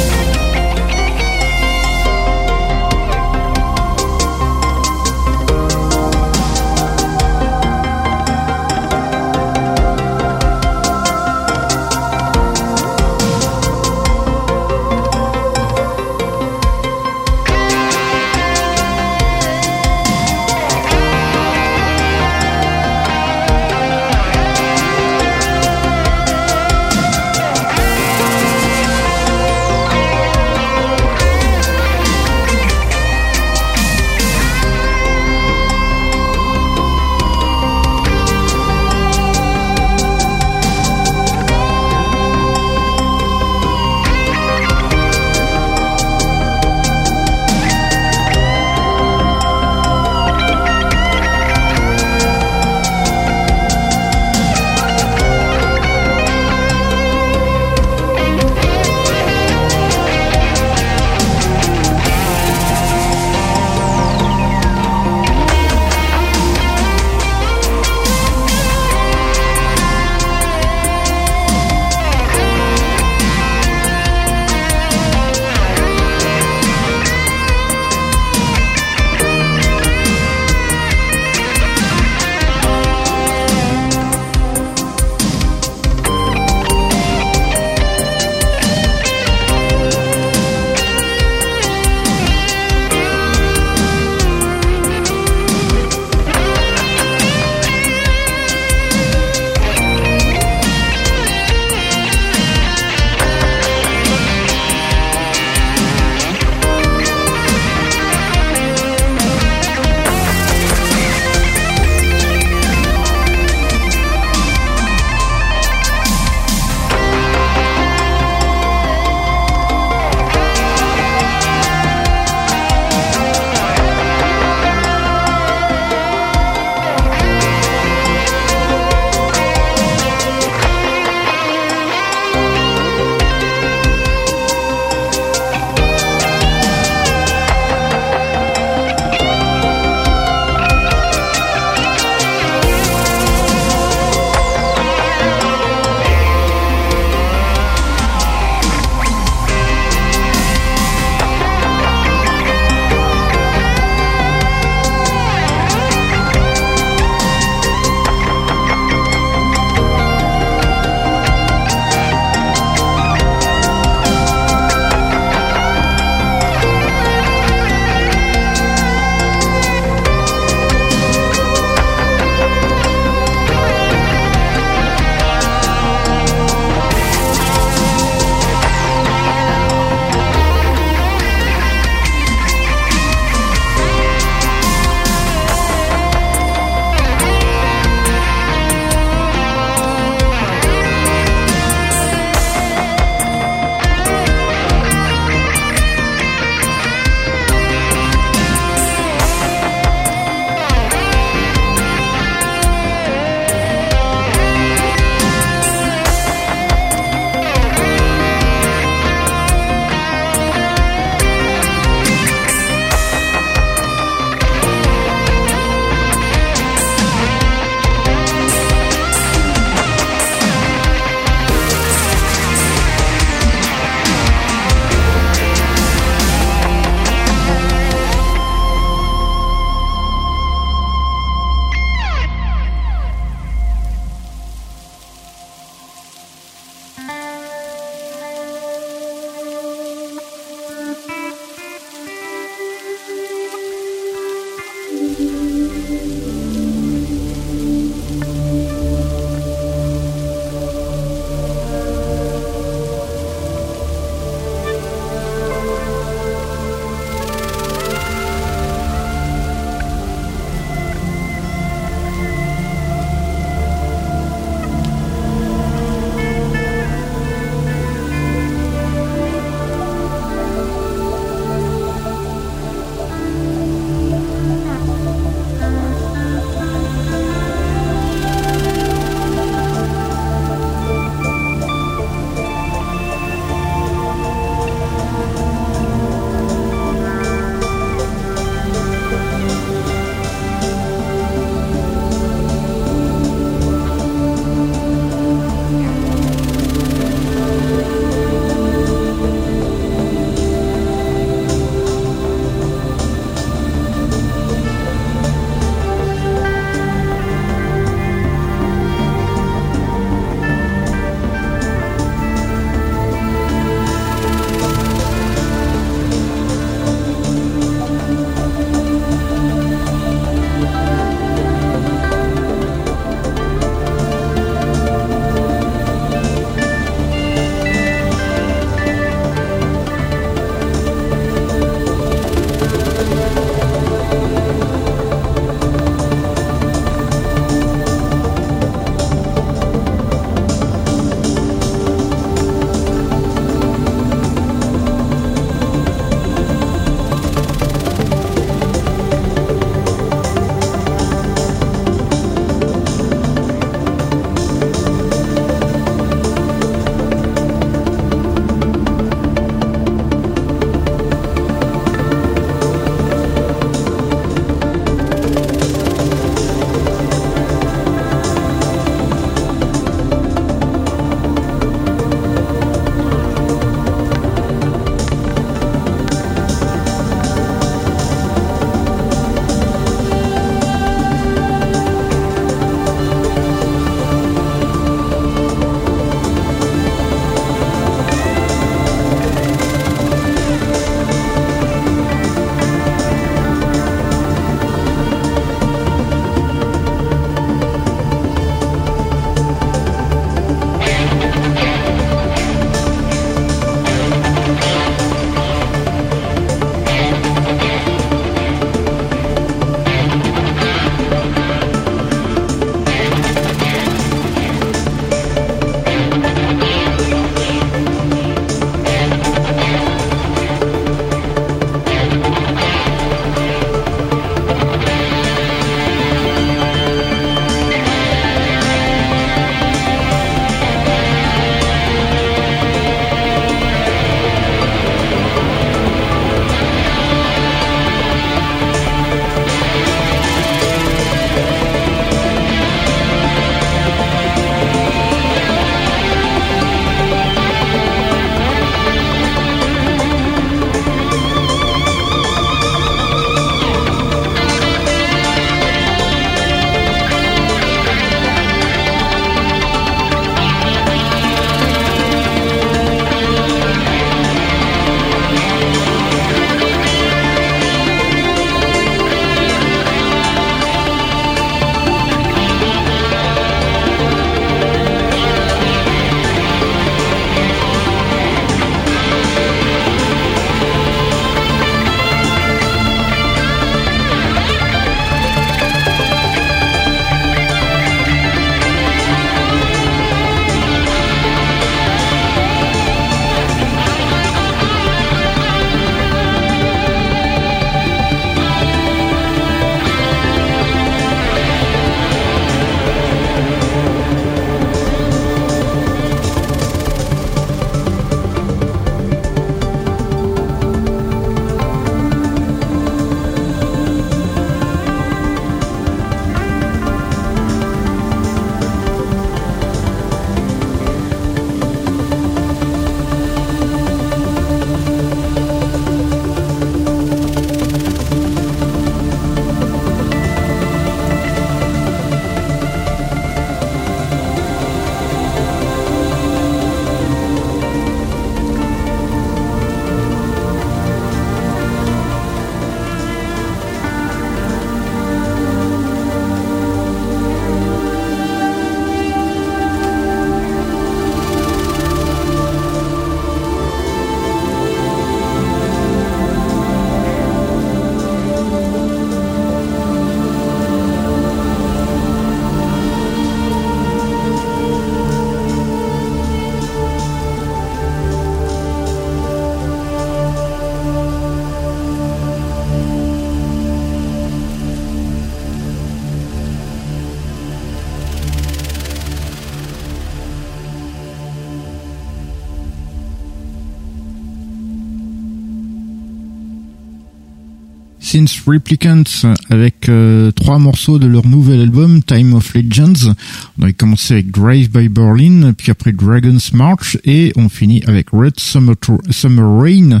Synth 588.26 588.44
Replicants 588.46 589.26
avec 589.50 589.88
euh, 589.88 590.30
trois 590.30 590.58
morceaux 590.58 590.98
de 590.98 591.06
leur 591.06 591.26
nouvel 591.26 591.60
album 591.60 592.02
Time 592.02 592.34
of 592.34 592.54
Legends. 592.54 593.14
On 593.58 593.64
avait 593.64 593.72
commencé 593.72 594.14
avec 594.14 594.30
Drive 594.30 594.70
by 594.70 594.88
Berlin, 594.88 595.52
puis 595.56 595.70
après 595.70 595.92
Dragon's 595.92 596.52
March 596.52 596.98
et 597.04 597.32
on 597.36 597.48
finit 597.48 597.82
avec 597.86 598.10
Red 598.10 598.38
Summer, 598.38 598.76
Summer 599.10 599.60
Rain. 599.60 600.00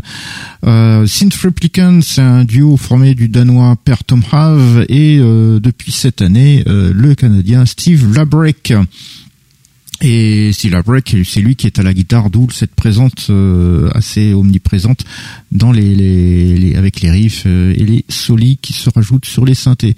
Euh, 0.64 1.06
Synth 1.06 1.34
Replicants, 1.34 2.00
c'est 2.02 2.22
un 2.22 2.44
duo 2.44 2.76
formé 2.76 3.14
du 3.14 3.28
danois 3.28 3.76
Per 3.84 4.04
Tom 4.06 4.22
Have 4.30 4.84
et 4.88 5.18
euh, 5.18 5.58
depuis 5.58 5.90
cette 5.90 6.22
année 6.22 6.62
le 6.66 7.14
canadien 7.14 7.66
Steve 7.66 8.14
Labrec. 8.14 8.72
Et 10.04 10.50
Steve 10.52 10.82
Break, 10.84 11.16
c'est 11.24 11.40
lui 11.40 11.54
qui 11.54 11.68
est 11.68 11.78
à 11.78 11.84
la 11.84 11.94
guitare, 11.94 12.28
d'où 12.28 12.50
cette 12.50 12.74
présence 12.74 13.28
euh, 13.30 13.88
assez 13.94 14.34
omniprésente 14.34 15.04
dans 15.52 15.70
les, 15.70 15.94
les, 15.94 16.74
avec 16.74 17.02
les 17.02 17.10
riffs 17.12 17.44
euh, 17.46 17.72
et 17.76 17.84
les 17.84 18.04
solis 18.08 18.58
qui 18.60 18.72
se 18.72 18.90
rajoutent 18.90 19.26
sur 19.26 19.44
les 19.44 19.54
synthés. 19.54 19.94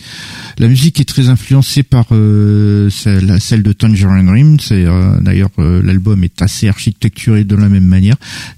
La 0.59 0.69
musique 0.69 1.01
est 1.01 1.07
très 1.07 1.31
influencée 1.31 1.83
par 1.83 2.09
euh, 2.13 2.91
celle, 2.91 3.41
celle, 3.41 3.63
de 3.63 3.73
Tangerine 3.73 4.27
Dream. 4.27 4.61
C'est 4.61 4.85
d'ailleurs 5.23 5.51
l'album 5.57 6.23
est 6.23 6.43
assez 6.43 6.69
architecturé 6.69 7.45
de 7.45 7.57
la 7.57 7.71
même 7.71 7.87
manière. 7.87 8.17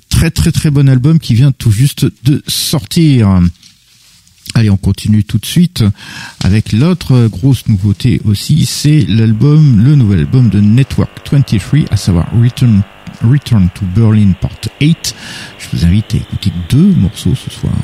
Très 0.09 0.33
très 0.33 0.51
très 0.51 0.71
bon 0.71 0.89
album 0.89 1.21
qui 1.21 1.35
vient 1.35 1.53
tout 1.53 1.71
juste 1.71 2.07
de 2.25 2.43
sortir. 2.49 3.41
Allez, 4.55 4.71
on 4.71 4.77
continue 4.77 5.25
tout 5.25 5.39
de 5.39 5.47
suite 5.47 5.85
avec 6.43 6.73
l'autre 6.73 7.29
grosse 7.29 7.67
nouveauté 7.69 8.21
aussi, 8.25 8.65
c'est 8.65 9.05
l'album, 9.09 9.83
le 9.85 9.95
nouvel 9.95 10.21
album 10.21 10.49
de 10.49 10.61
Network 10.61 11.11
23, 11.31 11.81
à 11.91 11.97
savoir 11.97 12.27
Return, 12.41 12.83
Return 13.23 13.69
to 13.75 13.85
Berlin 13.95 14.33
Part 14.41 14.53
8. 14.81 15.15
Je 15.59 15.77
vous 15.77 15.85
invite 15.85 16.15
à 16.15 16.19
écouter 16.19 16.53
deux 16.71 16.95
morceaux 16.95 17.35
ce 17.35 17.51
soir. 17.51 17.75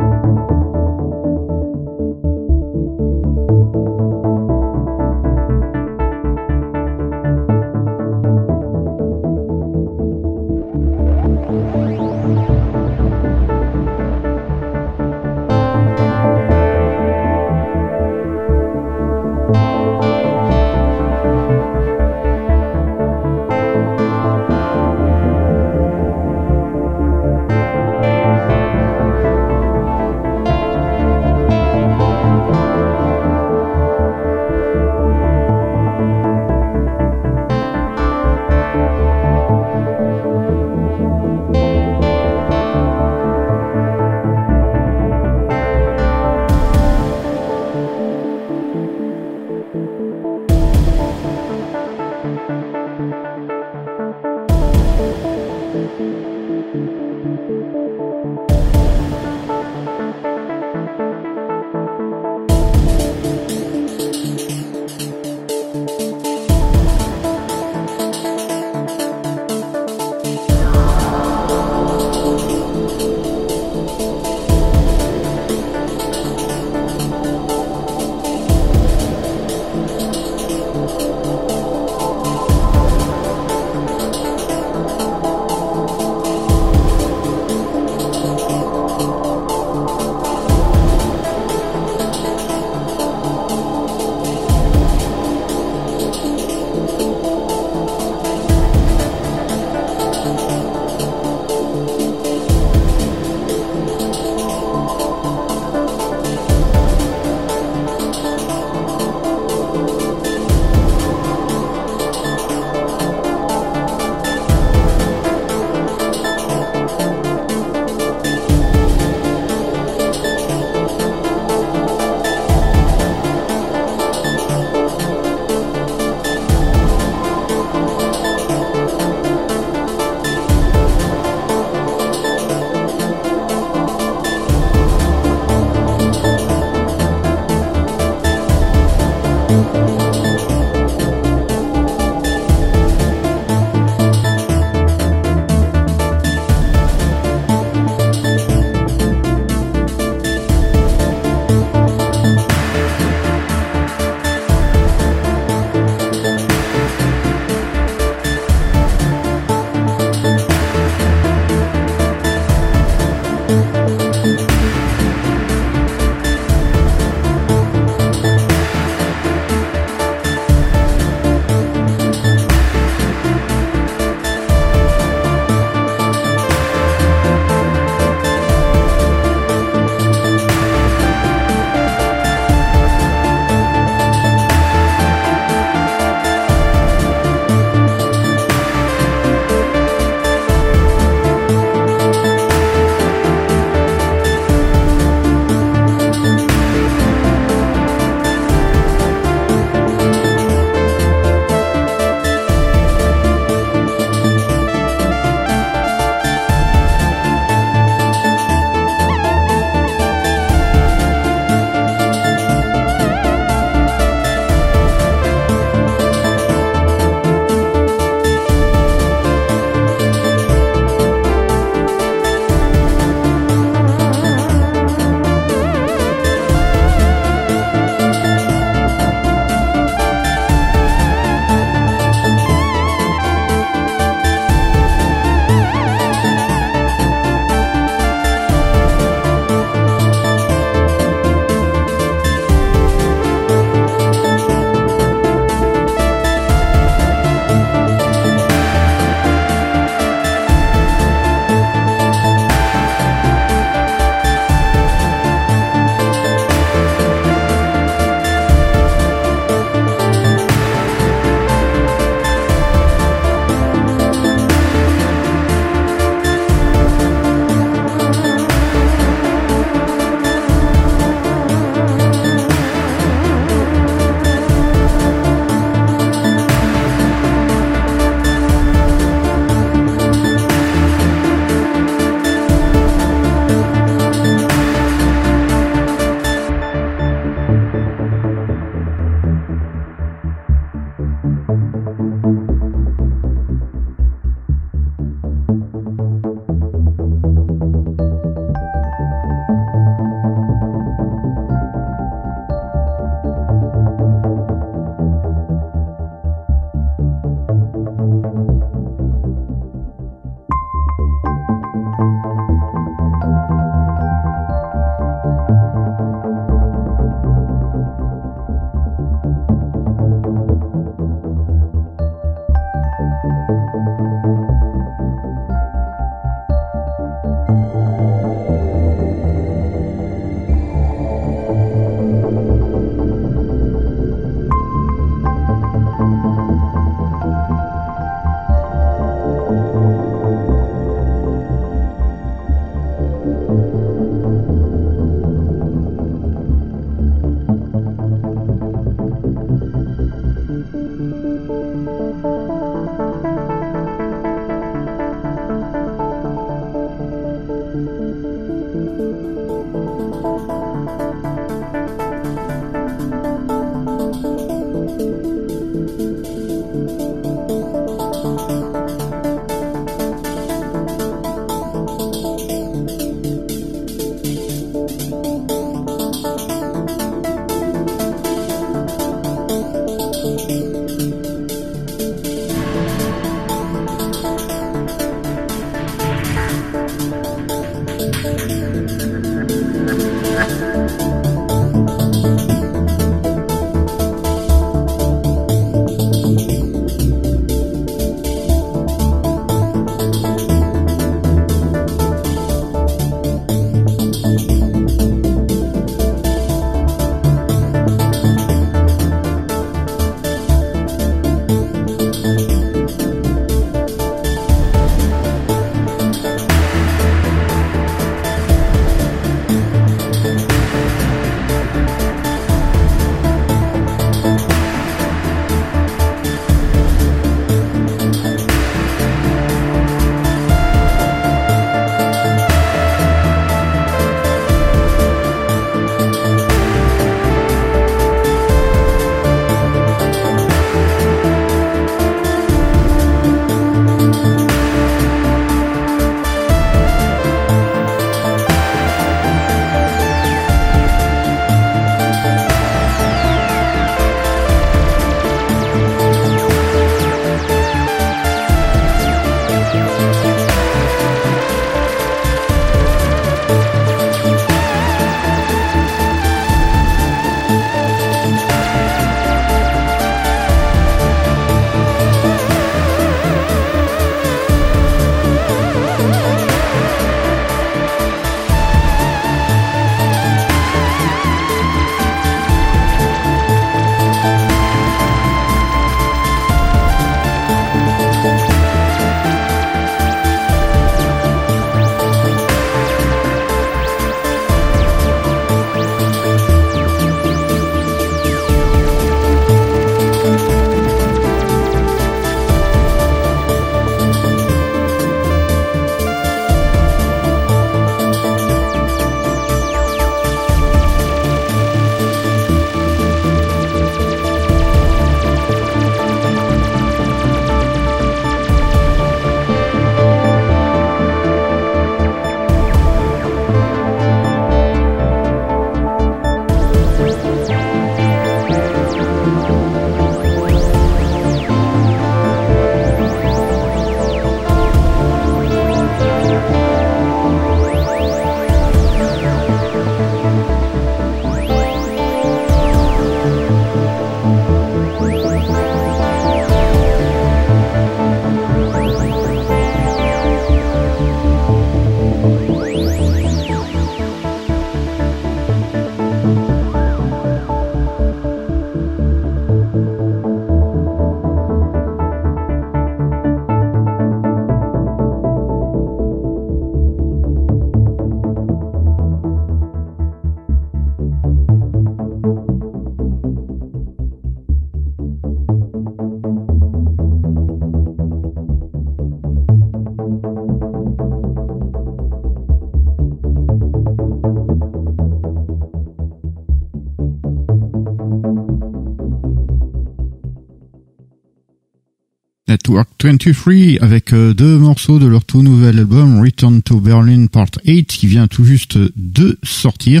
23 593.04 593.82
avec 593.82 594.14
euh, 594.14 594.32
deux 594.32 594.56
morceaux 594.56 594.98
de 594.98 595.06
leur 595.06 595.26
tout 595.26 595.42
nouvel 595.42 595.78
album 595.78 596.22
Return 596.22 596.62
to 596.62 596.80
Berlin 596.80 597.26
Part 597.26 597.50
8 597.66 597.86
qui 597.86 598.06
vient 598.06 598.28
tout 598.28 598.46
juste 598.46 598.78
de 598.96 599.38
sortir. 599.42 600.00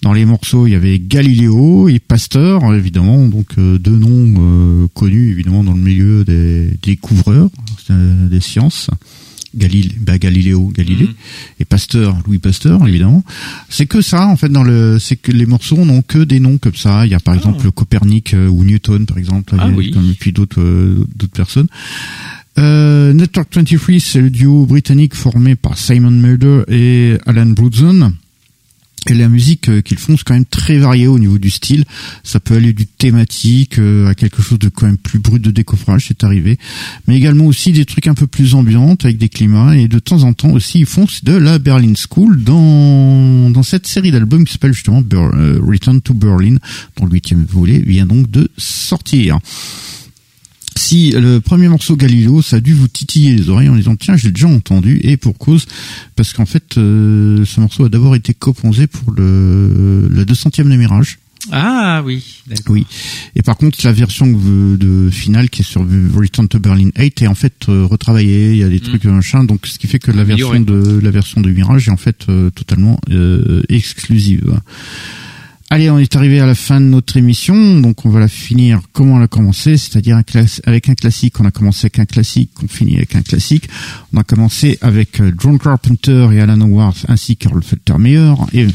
Dans 0.00 0.14
les 0.14 0.24
morceaux, 0.24 0.66
il 0.66 0.72
y 0.72 0.74
avait 0.74 0.98
Galileo 0.98 1.90
et 1.90 1.98
Pasteur, 1.98 2.74
évidemment, 2.74 3.26
donc 3.26 3.48
euh, 3.58 3.76
deux 3.76 3.98
noms 3.98 4.34
euh, 4.38 4.88
connus 4.94 5.30
évidemment 5.32 5.62
dans 5.62 5.74
le 5.74 5.82
milieu 5.82 6.24
des 6.24 6.70
découvreurs 6.82 7.50
des 7.90 8.40
sciences. 8.40 8.88
Galilée, 9.54 9.94
bah 10.00 10.18
Galiléo, 10.18 10.72
Galilée, 10.74 11.04
Mhm. 11.06 11.14
et 11.60 11.64
Pasteur, 11.64 12.16
Louis 12.26 12.38
Pasteur, 12.38 12.86
évidemment. 12.88 13.22
C'est 13.68 13.86
que 13.86 14.00
ça, 14.00 14.26
en 14.26 14.36
fait, 14.36 14.48
dans 14.48 14.62
le, 14.62 14.98
c'est 14.98 15.16
que 15.16 15.30
les 15.32 15.46
morceaux 15.46 15.84
n'ont 15.84 16.02
que 16.02 16.18
des 16.24 16.40
noms 16.40 16.58
comme 16.58 16.74
ça. 16.74 17.04
Il 17.06 17.12
y 17.12 17.14
a 17.14 17.20
par 17.20 17.34
exemple 17.34 17.70
Copernic 17.70 18.34
euh, 18.34 18.48
ou 18.48 18.64
Newton, 18.64 19.04
par 19.06 19.18
exemple, 19.18 19.54
Ah 19.58 19.68
oui. 19.68 19.90
comme- 19.90 20.10
et 20.10 20.14
puis 20.14 20.32
d'autres, 20.32 20.60
euh, 20.60 21.06
d'autres 21.16 21.32
personnes. 21.32 21.68
Euh, 22.58 23.12
Network 23.14 23.48
23, 23.54 23.98
c'est 23.98 24.20
le 24.20 24.30
duo 24.30 24.66
britannique 24.66 25.14
formé 25.14 25.56
par 25.56 25.78
Simon 25.78 26.10
Mulder 26.10 26.62
et 26.68 27.16
Alan 27.26 27.46
Brudson. 27.46 28.12
Et 29.10 29.14
la 29.14 29.28
musique 29.28 29.68
euh, 29.68 29.80
qu'ils 29.80 29.98
font, 29.98 30.16
c'est 30.16 30.24
quand 30.24 30.34
même 30.34 30.44
très 30.44 30.78
varié 30.78 31.06
au 31.06 31.18
niveau 31.18 31.38
du 31.38 31.50
style. 31.50 31.84
Ça 32.22 32.40
peut 32.40 32.54
aller 32.54 32.72
du 32.72 32.86
thématique 32.86 33.78
euh, 33.78 34.08
à 34.08 34.14
quelque 34.14 34.42
chose 34.42 34.58
de 34.58 34.68
quand 34.68 34.86
même 34.86 34.96
plus 34.96 35.18
brut 35.18 35.42
de 35.42 35.50
décoffrage, 35.50 36.06
c'est 36.08 36.24
arrivé. 36.24 36.58
Mais 37.06 37.16
également 37.16 37.46
aussi 37.46 37.72
des 37.72 37.84
trucs 37.84 38.06
un 38.06 38.14
peu 38.14 38.26
plus 38.26 38.54
ambiantes 38.54 39.04
avec 39.04 39.18
des 39.18 39.28
climats. 39.28 39.76
Et 39.76 39.88
de 39.88 39.98
temps 39.98 40.22
en 40.22 40.32
temps 40.32 40.50
aussi, 40.50 40.80
ils 40.80 40.86
font 40.86 41.06
de 41.24 41.32
la 41.32 41.58
Berlin 41.58 41.92
School 41.94 42.42
dans, 42.42 43.50
dans 43.50 43.62
cette 43.62 43.86
série 43.86 44.10
d'albums 44.10 44.44
qui 44.44 44.52
s'appelle 44.52 44.72
justement 44.72 45.02
euh, 45.12 45.60
Return 45.62 46.00
to 46.00 46.14
Berlin, 46.14 46.56
dont 46.96 47.06
le 47.06 47.12
huitième 47.12 47.44
volet 47.44 47.80
vient 47.80 48.06
donc 48.06 48.30
de 48.30 48.50
sortir. 48.56 49.38
Si 50.76 51.10
le 51.12 51.40
premier 51.40 51.68
morceau 51.68 51.96
Galileo, 51.96 52.42
ça 52.42 52.56
a 52.56 52.60
dû 52.60 52.74
vous 52.74 52.88
titiller 52.88 53.34
les 53.34 53.48
oreilles 53.48 53.68
en 53.68 53.76
disant 53.76 53.96
tiens 53.96 54.16
j'ai 54.16 54.30
déjà 54.30 54.48
entendu 54.48 55.00
et 55.02 55.16
pour 55.16 55.36
cause 55.36 55.66
parce 56.16 56.32
qu'en 56.32 56.46
fait 56.46 56.76
euh, 56.76 57.44
ce 57.44 57.60
morceau 57.60 57.84
a 57.84 57.88
d'abord 57.88 58.14
été 58.14 58.34
composé 58.34 58.86
pour 58.86 59.12
le 59.12 60.08
le 60.08 60.24
200e 60.24 60.68
de 60.68 60.76
Mirage. 60.76 61.18
Ah 61.50 62.02
oui, 62.04 62.42
d'accord. 62.46 62.74
Oui. 62.74 62.86
Et 63.34 63.42
par 63.42 63.56
contre 63.56 63.78
la 63.84 63.92
version 63.92 64.26
de, 64.26 65.10
finale 65.10 65.50
qui 65.50 65.62
est 65.62 65.64
sur 65.64 65.80
Return 66.14 66.46
to 66.46 66.60
Berlin 66.60 66.90
8 66.96 67.22
est 67.22 67.26
en 67.26 67.34
fait 67.34 67.68
euh, 67.68 67.84
retravaillée, 67.84 68.52
il 68.52 68.58
y 68.58 68.62
a 68.62 68.68
des 68.68 68.80
trucs 68.80 69.04
machin 69.04 69.42
donc 69.42 69.66
ce 69.66 69.78
qui 69.78 69.88
fait 69.88 69.98
que 69.98 70.12
la 70.12 70.24
version 70.24 70.60
de 70.60 71.00
la 71.00 71.10
version 71.10 71.40
de 71.40 71.50
Mirage 71.50 71.88
est 71.88 71.90
en 71.90 71.96
fait 71.96 72.26
euh, 72.28 72.50
totalement 72.50 73.00
euh, 73.10 73.62
exclusive. 73.68 74.60
Allez, 75.72 75.88
on 75.88 75.98
est 75.98 76.16
arrivé 76.16 76.38
à 76.38 76.44
la 76.44 76.54
fin 76.54 76.82
de 76.82 76.84
notre 76.84 77.16
émission, 77.16 77.80
donc 77.80 78.04
on 78.04 78.10
va 78.10 78.20
la 78.20 78.28
finir 78.28 78.82
comme 78.92 79.10
on 79.10 79.18
l'a 79.18 79.26
commencé, 79.26 79.78
c'est-à-dire 79.78 80.20
avec 80.66 80.88
un 80.90 80.94
classique. 80.94 81.40
On 81.40 81.46
a 81.46 81.50
commencé 81.50 81.86
avec 81.86 81.98
un 81.98 82.04
classique, 82.04 82.50
on 82.62 82.68
finit 82.68 82.98
avec 82.98 83.16
un 83.16 83.22
classique. 83.22 83.70
On 84.12 84.18
a 84.18 84.22
commencé 84.22 84.76
avec 84.82 85.18
euh, 85.22 85.32
John 85.38 85.58
Carpenter 85.58 86.28
et 86.34 86.40
Alan 86.40 86.60
Howard 86.60 86.96
ainsi 87.08 87.38
qu'Earl 87.38 87.62
Feltermeyer, 87.62 88.34
et 88.52 88.66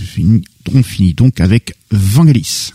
on 0.73 0.81
finit 0.81 1.13
donc 1.13 1.39
avec 1.39 1.75
Vangelis. 1.91 2.71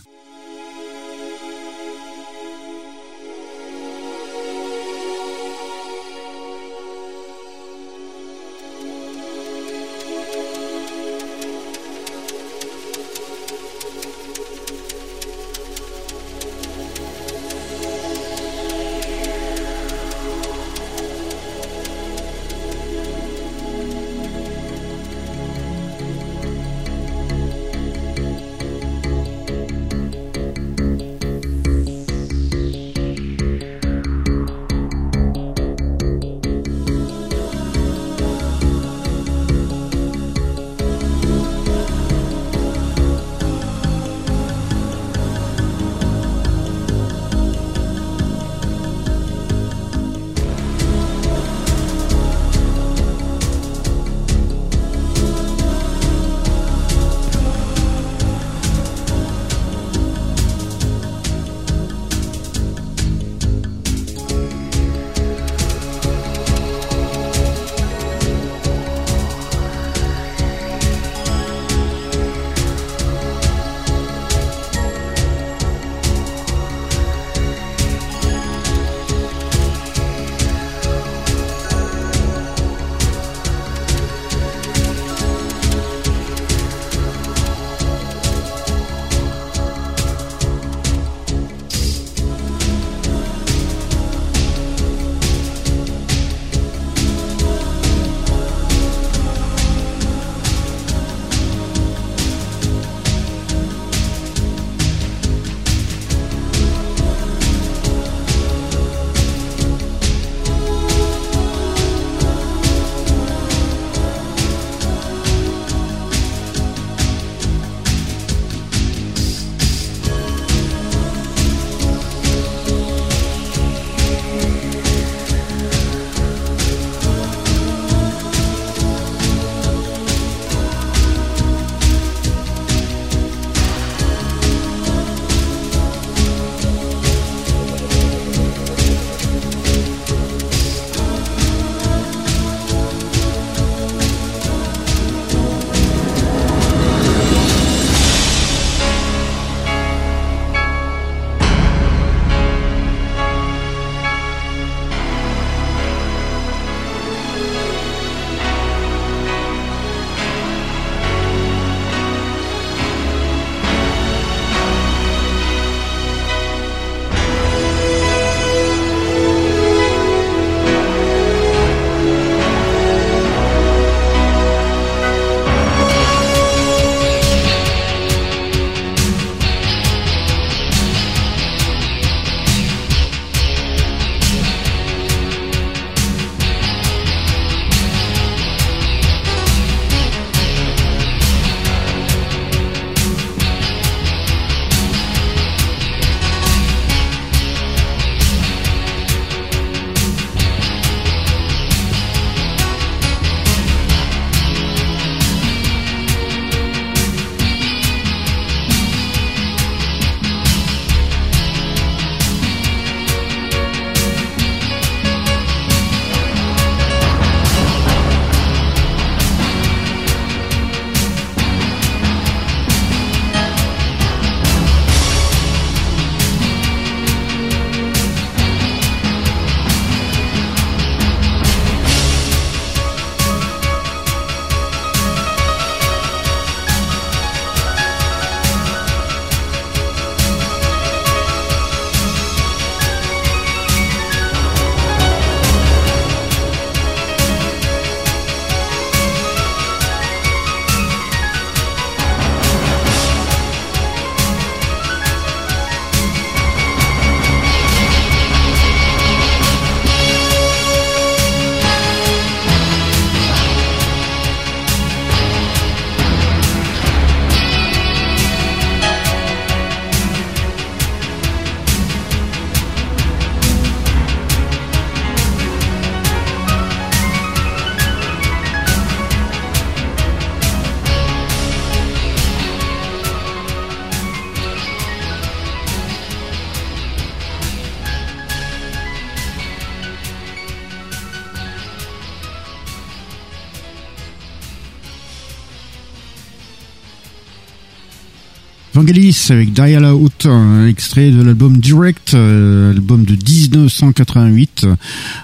Avec 299.29 299.53
Dial 299.53 299.85
Out, 299.85 300.25
un 300.25 300.65
extrait 300.67 301.11
de 301.11 301.21
l'album 301.21 301.57
Direct, 301.57 302.15
euh, 302.15 302.71
album 302.71 303.05
de 303.05 303.13
1988, 303.13 304.65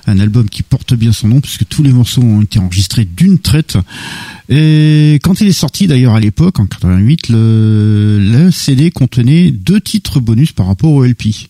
un 0.05 0.19
album 0.19 0.47
qui 0.47 0.61
porte 0.61 0.93
bien 0.93 1.11
son 1.11 1.29
nom 1.29 1.41
puisque 1.41 1.67
tous 1.67 1.81
les 1.81 1.91
morceaux 1.91 2.21
ont 2.21 2.41
été 2.41 2.59
enregistrés 2.59 3.05
d'une 3.05 3.39
traite. 3.39 3.77
Et 4.47 5.19
quand 5.23 5.41
il 5.41 5.47
est 5.47 5.53
sorti 5.53 5.87
d'ailleurs 5.87 6.13
à 6.13 6.19
l'époque, 6.19 6.59
en 6.59 6.67
88, 6.67 7.29
le, 7.29 8.19
le 8.19 8.51
CD 8.51 8.91
contenait 8.91 9.49
deux 9.49 9.81
titres 9.81 10.19
bonus 10.19 10.51
par 10.51 10.67
rapport 10.67 10.91
au 10.91 11.03
LP. 11.03 11.49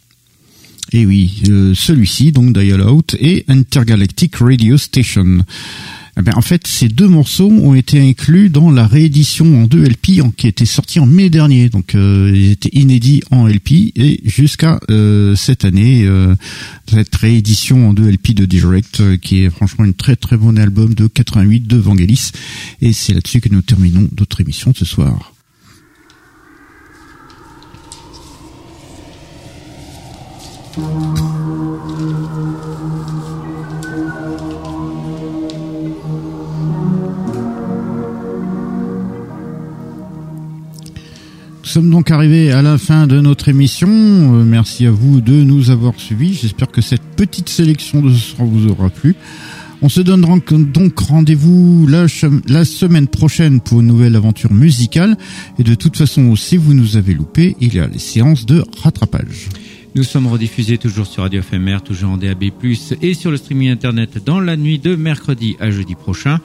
Et 0.94 1.06
oui, 1.06 1.44
euh, 1.50 1.74
celui-ci, 1.76 2.32
donc 2.32 2.54
Dial 2.58 2.82
Out 2.82 3.16
et 3.20 3.44
Intergalactic 3.50 4.38
Radio 4.38 4.78
Station. 4.78 5.40
Eh 6.20 6.22
ben, 6.22 6.34
en 6.36 6.42
fait, 6.42 6.68
ces 6.68 6.90
deux 6.90 7.08
morceaux 7.08 7.50
ont 7.50 7.74
été 7.74 7.98
inclus 7.98 8.50
dans 8.50 8.72
la 8.72 8.86
réédition 8.86 9.64
en 9.64 9.68
deux 9.68 9.86
LP 9.86 10.20
en, 10.22 10.32
qui 10.32 10.50
était 10.50 10.66
sortie 10.66 11.00
en 11.00 11.06
mai 11.06 11.30
dernier. 11.30 11.70
Donc, 11.70 11.96
euh, 11.96 12.34
ils 12.36 12.52
étaient 12.52 12.78
inédits 12.78 13.24
en 13.32 13.48
LP 13.48 13.94
et 13.96 14.20
jusqu'à 14.26 14.82
euh, 14.90 15.36
cette 15.36 15.64
année, 15.64 16.04
euh, 16.04 16.36
cette 16.92 17.16
réédition 17.16 17.88
en 17.88 17.94
deux 17.94 18.12
LP 18.12 18.34
de 18.34 18.46
Direct, 18.46 19.00
euh, 19.00 19.16
qui 19.16 19.46
est 19.46 19.50
franchement 19.50 19.86
une 19.86 19.94
très 19.94 20.18
très 20.18 20.36
bon 20.36 20.58
album 20.60 20.94
de 20.94 21.08
88 21.08 21.68
de 21.68 21.78
Vangelis. 21.78 22.32
Et 22.82 22.92
c'est 22.92 23.14
là-dessus 23.14 23.40
que 23.40 23.48
nous 23.48 23.62
terminons 23.62 24.10
notre 24.20 24.42
émission 24.42 24.74
ce 24.76 24.84
soir. 24.84 25.34
Nous 41.62 41.70
sommes 41.70 41.90
donc 41.90 42.10
arrivés 42.10 42.52
à 42.52 42.62
la 42.62 42.78
fin 42.78 43.06
de 43.06 43.20
notre 43.20 43.50
émission. 43.50 43.90
Euh, 43.90 44.44
merci 44.46 44.86
à 44.86 44.92
vous 44.92 45.20
de 45.20 45.34
nous 45.34 45.70
avoir 45.70 46.00
suivis. 46.00 46.34
J'espère 46.34 46.70
que 46.70 46.82
cette 46.82 47.04
petite 47.18 47.50
sélection 47.50 48.02
de 48.02 48.12
ce 48.14 48.36
soir 48.36 48.48
vous 48.48 48.68
aura 48.70 48.90
plu. 48.90 49.16
On 49.82 49.90
se 49.90 50.00
donne 50.00 50.22
donc 50.22 51.00
rendez-vous 51.00 51.86
la, 51.88 52.06
la, 52.48 52.66
semaine 52.66 53.08
prochaine 53.08 53.60
pour 53.60 53.82
une 53.82 53.88
nouvelle 53.88 54.16
aventure 54.16 54.54
musicale. 54.54 55.18
Et 55.58 55.64
de 55.64 55.76
toute 55.76 55.98
façon, 55.98 56.36
si 56.36 56.58
vous 56.58 56.74
nous 56.74 56.98
avez 56.98 57.14
loupé, 57.14 57.56
il 57.60 57.76
y 57.76 57.80
a 57.80 57.88
les 57.88 58.00
séances 58.00 58.46
de 58.46 58.64
rattrapage. 58.82 59.50
Nous 59.96 60.04
sommes 60.04 60.28
rediffusés 60.28 60.78
toujours 60.78 61.08
sur 61.08 61.24
Radio 61.24 61.42
FMR, 61.42 61.82
toujours 61.84 62.12
en 62.12 62.18
DAB+, 62.18 62.46
et 63.02 63.14
sur 63.14 63.32
le 63.32 63.38
streaming 63.38 63.70
internet 63.70 64.24
dans 64.24 64.40
la 64.40 64.56
nuit 64.56 64.80
de 64.80 64.96
mercredi 64.96 65.56
à 65.60 65.72
jeudi 65.72 65.96
prochain. 65.96 66.40